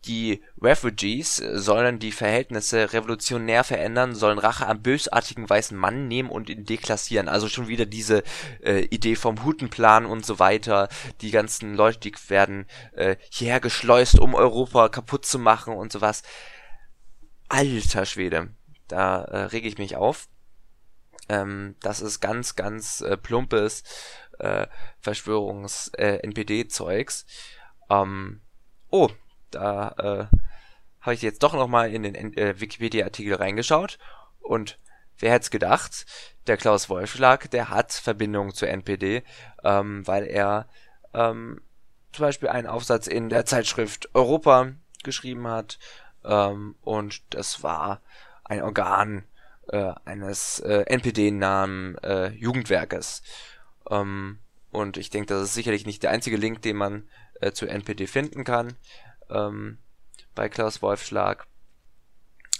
[0.05, 6.49] Die Refugees sollen die Verhältnisse revolutionär verändern, sollen Rache am bösartigen weißen Mann nehmen und
[6.49, 7.29] ihn deklassieren.
[7.29, 8.23] Also schon wieder diese
[8.63, 10.89] äh, Idee vom Hutenplan und so weiter.
[11.21, 16.23] Die ganzen Leute, die werden äh, hierher geschleust, um Europa kaputt zu machen und sowas.
[17.47, 18.55] Alter Schwede,
[18.87, 20.27] da äh, rege ich mich auf.
[21.29, 23.83] Ähm, das ist ganz, ganz äh, plumpes
[24.39, 24.65] äh,
[25.01, 27.27] Verschwörungs-NPD-Zeugs.
[27.89, 28.41] Äh, ähm,
[28.89, 29.11] oh,
[29.51, 30.35] da äh,
[31.01, 33.97] habe ich jetzt doch nochmal in den äh, Wikipedia-Artikel reingeschaut
[34.39, 34.79] und
[35.19, 36.05] wer hätte es gedacht,
[36.47, 39.23] der Klaus Wolfschlag, der hat Verbindungen zur NPD,
[39.63, 40.67] ähm, weil er
[41.13, 41.61] ähm,
[42.11, 44.71] zum Beispiel einen Aufsatz in der Zeitschrift Europa
[45.03, 45.79] geschrieben hat
[46.23, 48.01] ähm, und das war
[48.43, 49.23] ein Organ
[49.69, 53.23] äh, eines äh, NPD-nahen äh, Jugendwerkes.
[53.89, 54.39] Ähm,
[54.71, 57.07] und ich denke, das ist sicherlich nicht der einzige Link, den man
[57.39, 58.75] äh, zur NPD finden kann
[59.31, 59.77] ähm,
[60.35, 61.47] bei Klaus Wolfschlag.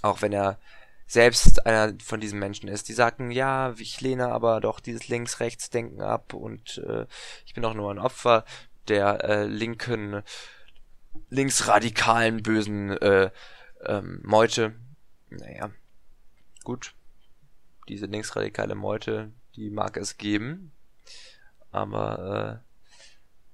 [0.01, 0.59] Auch wenn er
[1.05, 6.01] selbst einer von diesen Menschen ist, die sagen, ja, ich lehne aber doch dieses Links-Rechts-Denken
[6.01, 7.05] ab und äh,
[7.45, 8.45] ich bin doch nur ein Opfer
[8.87, 10.23] der äh, linken,
[11.29, 13.29] linksradikalen, bösen äh,
[13.85, 14.73] ähm, Meute.
[15.29, 15.71] Naja,
[16.63, 16.93] gut.
[17.87, 20.71] Diese linksradikale Meute, die mag es geben.
[21.71, 22.70] Aber äh,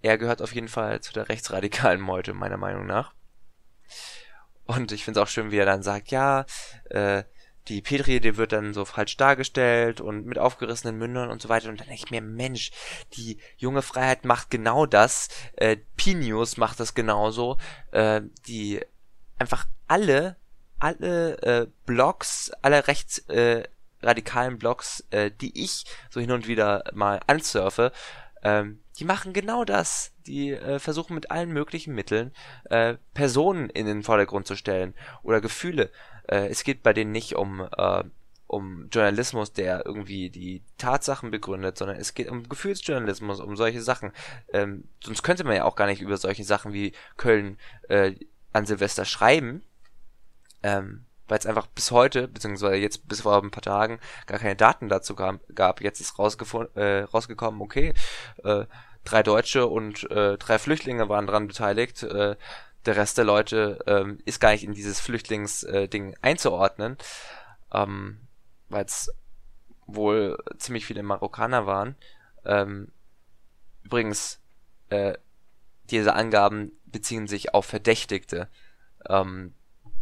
[0.08, 3.14] er gehört auf jeden Fall zu der rechtsradikalen Meute, meiner Meinung nach.
[4.66, 6.46] Und ich finde es auch schön, wie er dann sagt, ja,
[6.90, 7.24] äh,
[7.68, 11.70] die Petri, die wird dann so falsch dargestellt und mit aufgerissenen Mündern und so weiter.
[11.70, 12.72] Und dann denke ich mir, Mensch,
[13.14, 15.28] die junge Freiheit macht genau das.
[15.56, 17.58] Äh, Pinius macht das genauso.
[17.92, 18.82] Äh, die
[19.38, 20.38] einfach alle,
[20.80, 27.20] alle äh, Blogs, alle rechtsradikalen äh, Blogs, äh, die ich so hin und wieder mal
[27.28, 27.92] ansurfe,
[28.44, 30.14] ähm, die machen genau das.
[30.26, 32.34] Die äh, versuchen mit allen möglichen Mitteln
[32.66, 34.94] äh, Personen in den Vordergrund zu stellen
[35.24, 35.92] oder Gefühle.
[36.28, 38.04] Äh, es geht bei denen nicht um äh,
[38.48, 44.14] um Journalismus, der irgendwie die Tatsachen begründet, sondern es geht um Gefühlsjournalismus, um solche Sachen.
[44.54, 47.58] Ähm, sonst könnte man ja auch gar nicht über solche Sachen wie Köln
[47.90, 48.16] äh,
[48.54, 49.64] an Silvester schreiben.
[50.64, 54.56] Ähm, weil es einfach bis heute, beziehungsweise jetzt bis vor ein paar Tagen, gar keine
[54.56, 55.82] Daten dazu gab.
[55.82, 57.94] Jetzt ist äh, rausgekommen, okay,
[58.44, 58.66] äh,
[59.04, 62.04] drei Deutsche und äh, drei Flüchtlinge waren dran beteiligt.
[62.04, 62.36] Äh,
[62.86, 66.98] der Rest der Leute ähm, ist gar nicht in dieses Flüchtlingsding äh, einzuordnen,
[67.74, 68.20] ähm,
[68.70, 69.12] weil es
[69.86, 71.96] wohl ziemlich viele Marokkaner waren.
[72.46, 72.92] Ähm,
[73.84, 74.40] übrigens,
[74.90, 75.14] äh,
[75.90, 78.50] diese Angaben beziehen sich auf Verdächtigte.
[79.08, 79.54] Ähm,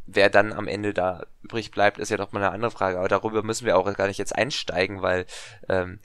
[0.06, 2.99] wer dann am Ende da übrig bleibt, ist ja doch mal eine andere Frage.
[2.99, 5.26] Aber darüber müssen wir auch gar nicht jetzt einsteigen, weil
[5.68, 5.99] ähm,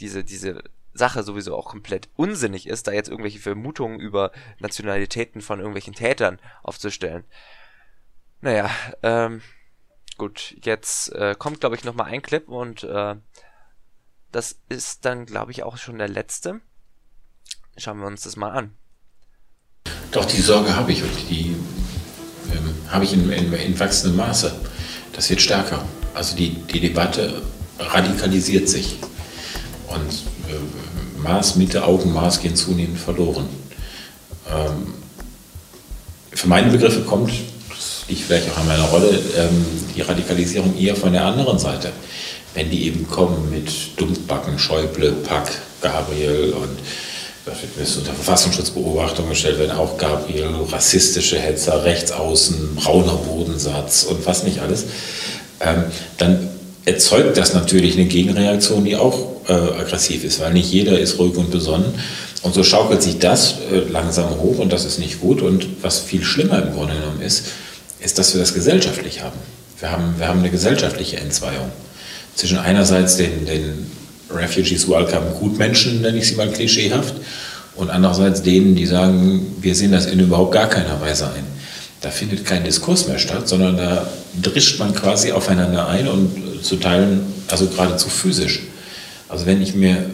[0.00, 0.62] diese, diese
[0.94, 6.38] Sache sowieso auch komplett unsinnig ist, da jetzt irgendwelche Vermutungen über Nationalitäten von irgendwelchen Tätern
[6.62, 7.24] aufzustellen.
[8.40, 8.70] Naja,
[9.02, 9.42] ähm,
[10.18, 13.16] gut, jetzt äh, kommt, glaube ich, nochmal ein Clip und äh,
[14.32, 16.60] das ist dann, glaube ich, auch schon der letzte.
[17.76, 18.74] Schauen wir uns das mal an.
[20.10, 21.56] Doch, die Sorge habe ich und die
[22.92, 24.52] habe ich in, in, in wachsendem Maße.
[25.12, 25.84] Das wird stärker.
[26.14, 27.42] Also die, die Debatte
[27.78, 28.96] radikalisiert sich.
[29.88, 30.12] Und
[30.48, 33.48] äh, Maß, Mitte, Augenmaß gehen zunehmend verloren.
[34.50, 34.94] Ähm,
[36.32, 37.30] für meine Begriffe kommt,
[37.68, 41.92] das liegt vielleicht auch an meiner Rolle, ähm, die Radikalisierung eher von der anderen Seite.
[42.54, 46.78] Wenn die eben kommen mit Dumpbacken, Schäuble, Pack, Gabriel und
[47.44, 54.60] wird unter Verfassungsschutzbeobachtung gestellt werden, auch Gabriel, rassistische Hetzer, Rechtsaußen, brauner Bodensatz und was nicht
[54.60, 54.84] alles,
[55.60, 55.84] ähm,
[56.18, 56.48] dann
[56.84, 61.36] erzeugt das natürlich eine Gegenreaktion, die auch äh, aggressiv ist, weil nicht jeder ist ruhig
[61.36, 61.94] und besonnen.
[62.42, 65.42] Und so schaukelt sich das äh, langsam hoch und das ist nicht gut.
[65.42, 67.46] Und was viel schlimmer im Grunde genommen ist,
[68.00, 69.38] ist, dass wir das gesellschaftlich haben.
[69.78, 71.70] Wir haben, wir haben eine gesellschaftliche Entzweiung
[72.34, 73.90] zwischen einerseits den, den
[74.34, 77.14] Refugees Welcome Gutmenschen, nenne ich sie mal klischeehaft,
[77.74, 81.44] und andererseits denen, die sagen, wir sehen das in überhaupt gar keiner Weise ein.
[82.00, 84.06] Da findet kein Diskurs mehr statt, sondern da
[84.42, 88.60] drischt man quasi aufeinander ein und zu Teilen, also geradezu physisch.
[89.28, 90.10] Also wenn ich mir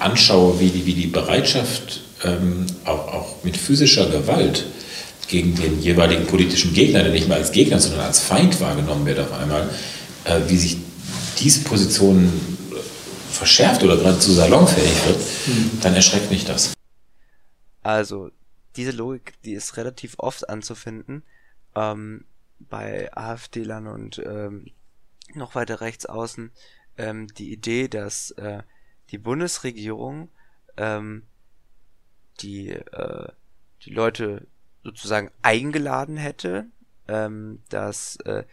[0.00, 4.64] anschaue, wie die, wie die Bereitschaft ähm, auch, auch mit physischer Gewalt
[5.28, 9.18] gegen den jeweiligen politischen Gegner, der nicht mehr als Gegner, sondern als Feind wahrgenommen wird
[9.18, 9.68] auf einmal,
[10.24, 10.76] äh, wie sich
[11.40, 12.30] diese Position
[13.32, 16.72] verschärft oder geradezu salonfähig wird, dann erschreckt mich das.
[17.82, 18.30] Also,
[18.76, 21.22] diese Logik, die ist relativ oft anzufinden
[21.74, 22.24] ähm,
[22.58, 24.70] bei AfD-Lern und ähm,
[25.34, 26.50] noch weiter rechts außen.
[26.96, 28.62] Ähm, die Idee, dass äh,
[29.10, 30.28] die Bundesregierung
[30.76, 31.22] ähm,
[32.40, 33.28] die, äh,
[33.84, 34.46] die Leute
[34.82, 36.66] sozusagen eingeladen hätte,
[37.08, 38.44] ähm, dass äh,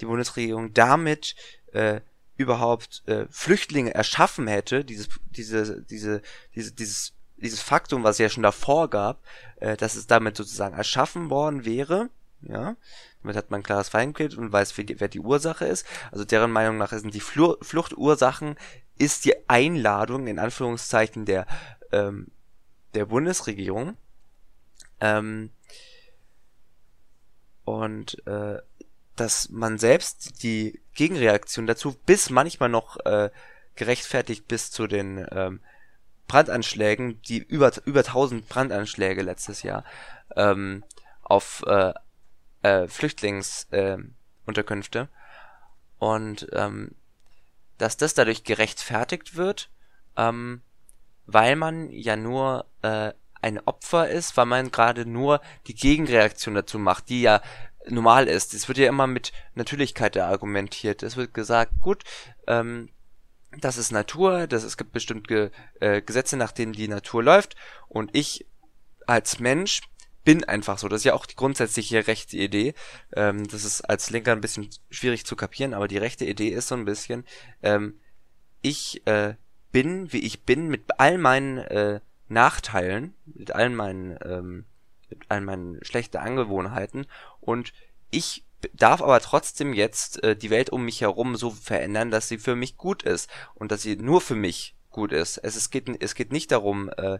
[0.00, 1.34] die Bundesregierung damit
[1.72, 2.00] äh,
[2.36, 6.22] überhaupt äh, Flüchtlinge erschaffen hätte, dieses, diese, diese,
[6.54, 9.22] diese, dieses, dieses Faktum, was es ja schon davor gab,
[9.56, 12.10] äh, dass es damit sozusagen erschaffen worden wäre,
[12.42, 12.76] ja,
[13.22, 15.86] damit hat man ein klares Feindbild und weiß, wer die Ursache ist.
[16.12, 18.56] Also deren Meinung nach sind die Flu Fluchtursachen
[18.96, 21.46] ist die Einladung in Anführungszeichen der
[21.90, 22.28] ähm,
[22.94, 23.96] der Bundesregierung.
[25.00, 25.50] Ähm,
[27.64, 28.58] und äh,
[29.16, 33.30] dass man selbst die Gegenreaktion dazu bis manchmal noch äh,
[33.74, 35.60] gerechtfertigt bis zu den ähm,
[36.28, 39.84] Brandanschlägen, die über über 1000 Brandanschläge letztes Jahr
[40.36, 40.84] ähm,
[41.22, 41.92] auf äh,
[42.62, 45.06] äh, Flüchtlingsunterkünfte äh,
[45.98, 46.94] und ähm,
[47.78, 49.70] dass das dadurch gerechtfertigt wird,
[50.16, 50.62] ähm,
[51.26, 56.78] weil man ja nur äh, ein Opfer ist, weil man gerade nur die Gegenreaktion dazu
[56.78, 57.42] macht, die ja
[57.88, 58.54] normal ist.
[58.54, 61.02] Es wird ja immer mit Natürlichkeit argumentiert.
[61.02, 62.04] Es wird gesagt, gut,
[62.46, 62.88] ähm,
[63.60, 67.54] das ist Natur, das, es gibt bestimmte äh, Gesetze, nach denen die Natur läuft
[67.88, 68.46] und ich
[69.06, 69.82] als Mensch
[70.24, 70.88] bin einfach so.
[70.88, 72.74] Das ist ja auch die grundsätzliche rechte Idee.
[73.14, 76.68] Ähm, das ist als Linker ein bisschen schwierig zu kapieren, aber die rechte Idee ist
[76.68, 77.24] so ein bisschen,
[77.62, 78.00] ähm,
[78.62, 79.34] ich äh,
[79.70, 84.64] bin, wie ich bin, mit all meinen äh, Nachteilen, mit allen meinen ähm,
[85.28, 87.06] all meinen schlechten Angewohnheiten
[87.40, 87.72] und
[88.10, 92.38] ich darf aber trotzdem jetzt äh, die Welt um mich herum so verändern, dass sie
[92.38, 95.38] für mich gut ist und dass sie nur für mich gut ist.
[95.38, 97.18] Es, es, geht, es geht nicht darum, äh,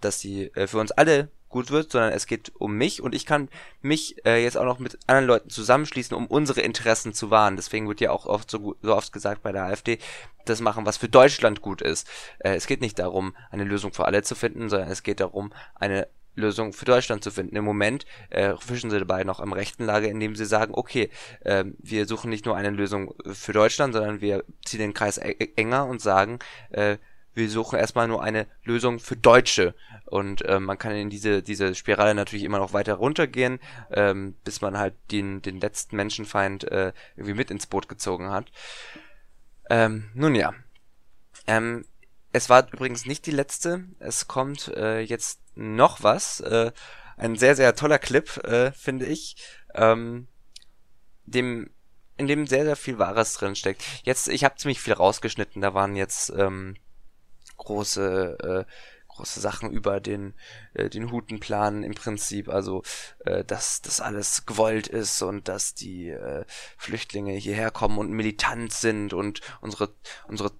[0.00, 3.26] dass sie äh, für uns alle gut wird, sondern es geht um mich und ich
[3.26, 3.48] kann
[3.80, 7.56] mich äh, jetzt auch noch mit anderen Leuten zusammenschließen, um unsere Interessen zu wahren.
[7.56, 9.98] Deswegen wird ja auch oft so, so oft gesagt bei der AfD,
[10.46, 12.08] das machen, was für Deutschland gut ist.
[12.40, 15.52] Äh, es geht nicht darum, eine Lösung für alle zu finden, sondern es geht darum,
[15.76, 17.56] eine Lösung für Deutschland zu finden.
[17.56, 21.10] Im Moment äh, fischen sie dabei noch am rechten Lager, indem sie sagen, okay,
[21.40, 25.86] äh, wir suchen nicht nur eine Lösung für Deutschland, sondern wir ziehen den Kreis enger
[25.86, 26.38] und sagen,
[26.70, 26.98] äh,
[27.34, 29.74] wir suchen erstmal nur eine Lösung für Deutsche.
[30.06, 33.58] Und äh, man kann in diese, diese Spirale natürlich immer noch weiter runtergehen,
[33.90, 38.52] ähm, bis man halt den, den letzten Menschenfeind äh, irgendwie mit ins Boot gezogen hat.
[39.68, 40.54] Ähm, nun ja.
[41.46, 41.84] Ähm,
[42.34, 43.84] es war übrigens nicht die letzte.
[44.00, 46.40] Es kommt äh, jetzt noch was.
[46.40, 46.72] Äh,
[47.16, 49.36] ein sehr, sehr toller Clip, äh, finde ich.
[49.72, 50.26] Ähm,
[51.26, 51.70] dem,
[52.16, 53.84] in dem sehr, sehr viel Wahres drin steckt.
[54.02, 56.76] Jetzt, ich habe ziemlich viel rausgeschnitten, da waren jetzt ähm,
[57.56, 58.72] große, äh,
[59.06, 60.34] große Sachen über den,
[60.74, 62.82] äh, den Hutenplan im Prinzip, also
[63.26, 66.44] äh, dass das alles gewollt ist und dass die äh,
[66.78, 69.94] Flüchtlinge hierher kommen und militant sind und unsere,
[70.26, 70.50] unsere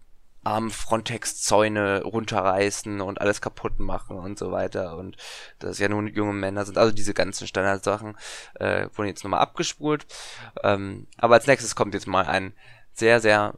[0.44, 5.16] armen Frontex-Zäune runterreißen und alles kaputt machen und so weiter und
[5.58, 8.16] dass ja nun junge Männer sind, also diese ganzen Standardsachen
[8.54, 10.06] äh, wurden jetzt nochmal abgespult.
[10.62, 12.54] Ähm, aber als nächstes kommt jetzt mal ein
[12.92, 13.54] sehr, sehr,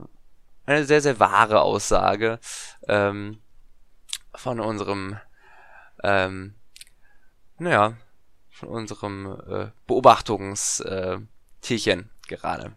[0.65, 2.39] eine sehr, sehr wahre Aussage
[2.89, 3.41] ähm,
[4.35, 5.19] von unserem,
[6.03, 6.55] ähm,
[7.59, 7.97] naja,
[8.51, 12.73] von unserem äh, Beobachtungstierchen äh, gerade.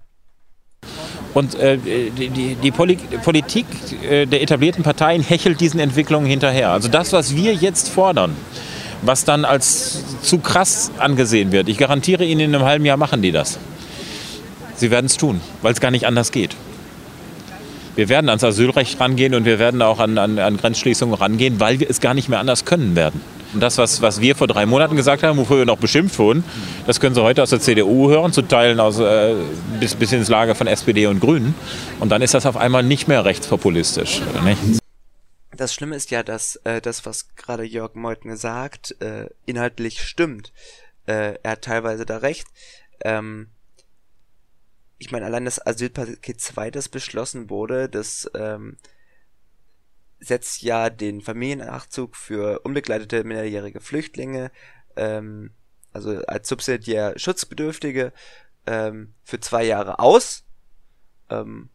[1.34, 3.66] Und äh, die, die, Poli Politik
[4.10, 6.72] äh, der etablierten Parteien hechelt diesen Entwicklungen hinterher.
[6.72, 8.36] Also das, was wir jetzt fordern,
[9.04, 13.22] was dann als zu krass angesehen wird, ich garantiere Ihnen, in einem halben Jahr machen
[13.22, 13.60] die das.
[14.76, 16.56] Sie werden es tun, weil es gar nicht anders geht.
[17.96, 21.80] Wir werden ans Asylrecht rangehen und wir werden auch an, an, an Grenzschließungen rangehen, weil
[21.80, 23.22] wir es gar nicht mehr anders können werden.
[23.54, 26.44] Und das, was, was wir vor drei Monaten gesagt haben, wofür wir noch beschimpft wurden,
[26.86, 29.36] das können Sie heute aus der CDU hören, zu Teilen aus, äh,
[29.80, 31.56] bis, bis ins Lager von SPD und Grünen.
[32.00, 34.22] Und dann ist das auf einmal nicht mehr rechtspopulistisch.
[34.44, 34.80] Nicht?
[35.56, 40.54] Das Schlimme ist ja, dass äh, das, was gerade Jörg Meuthen sagt, äh, inhaltlich stimmt.
[41.06, 42.48] Äh, er hat teilweise da recht.
[43.04, 43.48] Ähm,
[45.00, 48.78] ich meine, allein das Asylpaket 2, das beschlossen wurde, das ähm,
[50.20, 54.52] setzt ja den Familiennachzug für unbegleitete minderjährige Flüchtlinge,
[54.96, 55.52] ähm,
[55.94, 58.14] also als subsidiär Schutzbedürftige,
[58.66, 60.44] ähm, für zwei Jahre aus.
[61.30, 61.70] Ähm,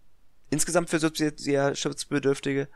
[0.51, 2.69] insgesamt für subsidiär Schutzbedürftige.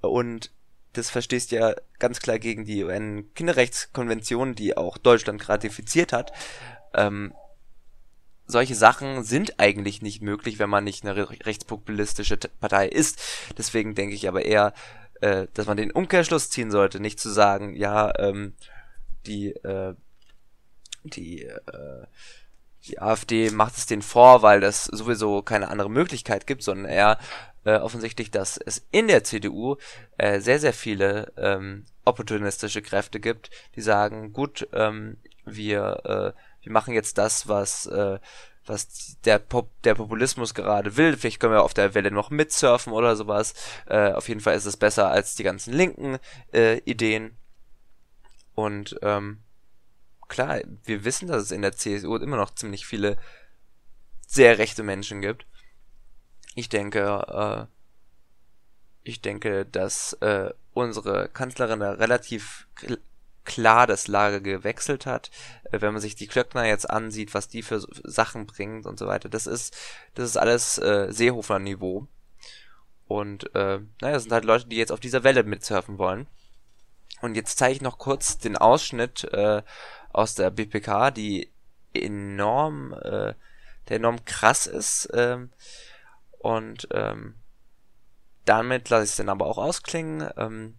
[0.00, 0.52] Und
[0.92, 6.32] das verstehst ja ganz klar gegen die UN-Kinderrechtskonvention, die auch Deutschland ratifiziert hat.
[6.94, 7.34] Ähm,
[8.46, 13.20] solche Sachen sind eigentlich nicht möglich, wenn man nicht eine rechtspopulistische Partei ist.
[13.56, 14.74] Deswegen denke ich aber eher,
[15.24, 18.52] äh, dass man den Umkehrschluss ziehen sollte, nicht zu sagen, ja, ähm,
[19.26, 19.94] die, äh,
[21.02, 22.06] die, äh,
[22.86, 27.18] die AfD macht es denen vor, weil das sowieso keine andere Möglichkeit gibt, sondern eher
[27.64, 29.76] äh, offensichtlich, dass es in der CDU
[30.18, 35.16] äh, sehr, sehr viele ähm, opportunistische Kräfte gibt, die sagen, gut, ähm,
[35.46, 38.18] wir, äh, wir machen jetzt das, was äh,
[38.66, 41.16] was der, Pop der Populismus gerade will.
[41.16, 43.54] Vielleicht können wir auf der Welle noch mitsurfen oder sowas.
[43.86, 46.18] Äh, auf jeden Fall ist es besser als die ganzen linken
[46.52, 47.36] äh, Ideen.
[48.54, 49.42] Und ähm,
[50.28, 53.16] klar, wir wissen, dass es in der CSU immer noch ziemlich viele
[54.26, 55.46] sehr rechte Menschen gibt.
[56.54, 57.74] Ich denke, äh,
[59.02, 62.66] ich denke, dass äh, unsere Kanzlerin da relativ
[63.44, 65.30] klar das Lager gewechselt hat.
[65.64, 69.06] Äh, wenn man sich die Klöckner jetzt ansieht, was die für Sachen bringt und so
[69.06, 69.76] weiter, das ist,
[70.14, 72.06] das ist alles äh, Seehofer-Niveau.
[73.06, 76.26] Und äh, naja, das sind halt Leute, die jetzt auf dieser Welle mitsurfen wollen.
[77.20, 79.62] Und jetzt zeige ich noch kurz den Ausschnitt äh,
[80.12, 81.50] aus der BPK, die
[81.92, 83.34] enorm, äh,
[83.88, 85.08] der enorm krass ist.
[85.12, 85.50] Ähm,
[86.38, 87.36] und ähm,
[88.44, 90.28] damit lasse ich es dann aber auch ausklingen.
[90.36, 90.78] Ähm,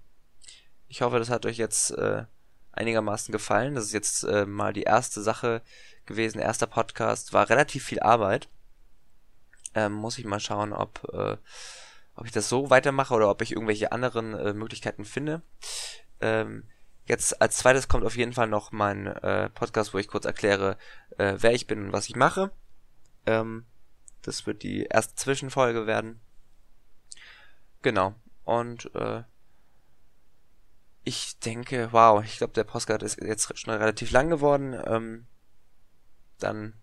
[0.87, 2.25] ich hoffe, das hat euch jetzt äh,
[2.77, 3.75] einigermaßen gefallen.
[3.75, 5.61] Das ist jetzt äh, mal die erste Sache
[6.05, 7.33] gewesen, erster Podcast.
[7.33, 8.47] War relativ viel Arbeit.
[9.73, 11.37] Ähm, muss ich mal schauen, ob, äh,
[12.15, 15.41] ob ich das so weitermache oder ob ich irgendwelche anderen äh, Möglichkeiten finde.
[16.21, 16.63] Ähm,
[17.05, 20.77] jetzt als zweites kommt auf jeden Fall noch mein äh, Podcast, wo ich kurz erkläre,
[21.17, 22.51] äh, wer ich bin und was ich mache.
[23.25, 23.65] Ähm,
[24.21, 26.19] das wird die erste Zwischenfolge werden.
[27.81, 28.15] Genau.
[28.43, 29.23] Und äh,
[31.05, 34.75] ich denke, wow, ich glaube, der Postcard ist jetzt schon relativ lang geworden.
[34.87, 35.25] Ähm,
[36.39, 36.73] dann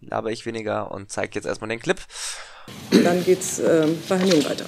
[0.00, 2.00] laber ich weniger und zeige jetzt erstmal den Clip.
[2.90, 4.64] Dann geht's äh, bei Herrn Jung weiter.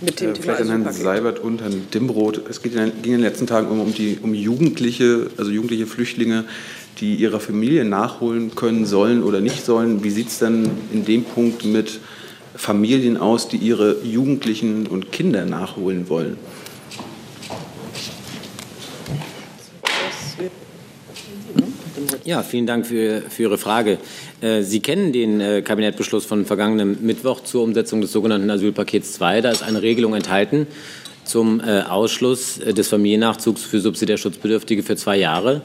[0.00, 2.48] Mit dem äh, Thema Vielleicht an Herrn Seibert und Herrn Dimbrot.
[2.48, 5.86] Es geht in, ging in den letzten Tagen um, um, die, um Jugendliche, also jugendliche
[5.86, 6.46] Flüchtlinge,
[6.98, 10.02] die ihrer Familie nachholen können sollen oder nicht sollen.
[10.02, 12.00] Wie sieht es denn in dem Punkt mit
[12.54, 16.38] Familien aus, die ihre Jugendlichen und Kinder nachholen wollen?
[22.24, 23.98] Ja, vielen Dank für, für Ihre Frage.
[24.40, 29.40] Äh, Sie kennen den äh, Kabinettbeschluss von vergangenem Mittwoch zur Umsetzung des sogenannten Asylpakets 2.
[29.40, 30.66] Da ist eine Regelung enthalten
[31.24, 35.62] zum äh, Ausschluss des Familiennachzugs für subsidiär Schutzbedürftige für zwei Jahre.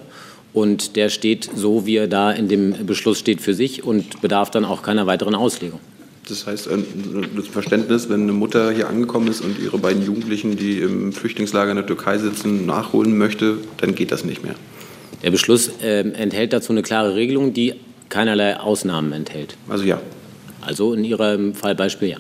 [0.54, 4.50] Und der steht so, wie er da in dem Beschluss steht, für sich und bedarf
[4.50, 5.80] dann auch keiner weiteren Auslegung.
[6.28, 6.70] Das heißt,
[7.36, 11.72] das Verständnis, wenn eine Mutter hier angekommen ist und ihre beiden Jugendlichen, die im Flüchtlingslager
[11.72, 14.56] in der Türkei sitzen, nachholen möchte, dann geht das nicht mehr.
[15.24, 17.76] Der Beschluss äh, enthält dazu eine klare Regelung, die
[18.10, 19.58] keinerlei Ausnahmen enthält.
[19.70, 20.02] Also ja.
[20.62, 22.18] Also in Ihrem Fallbeispiel ja.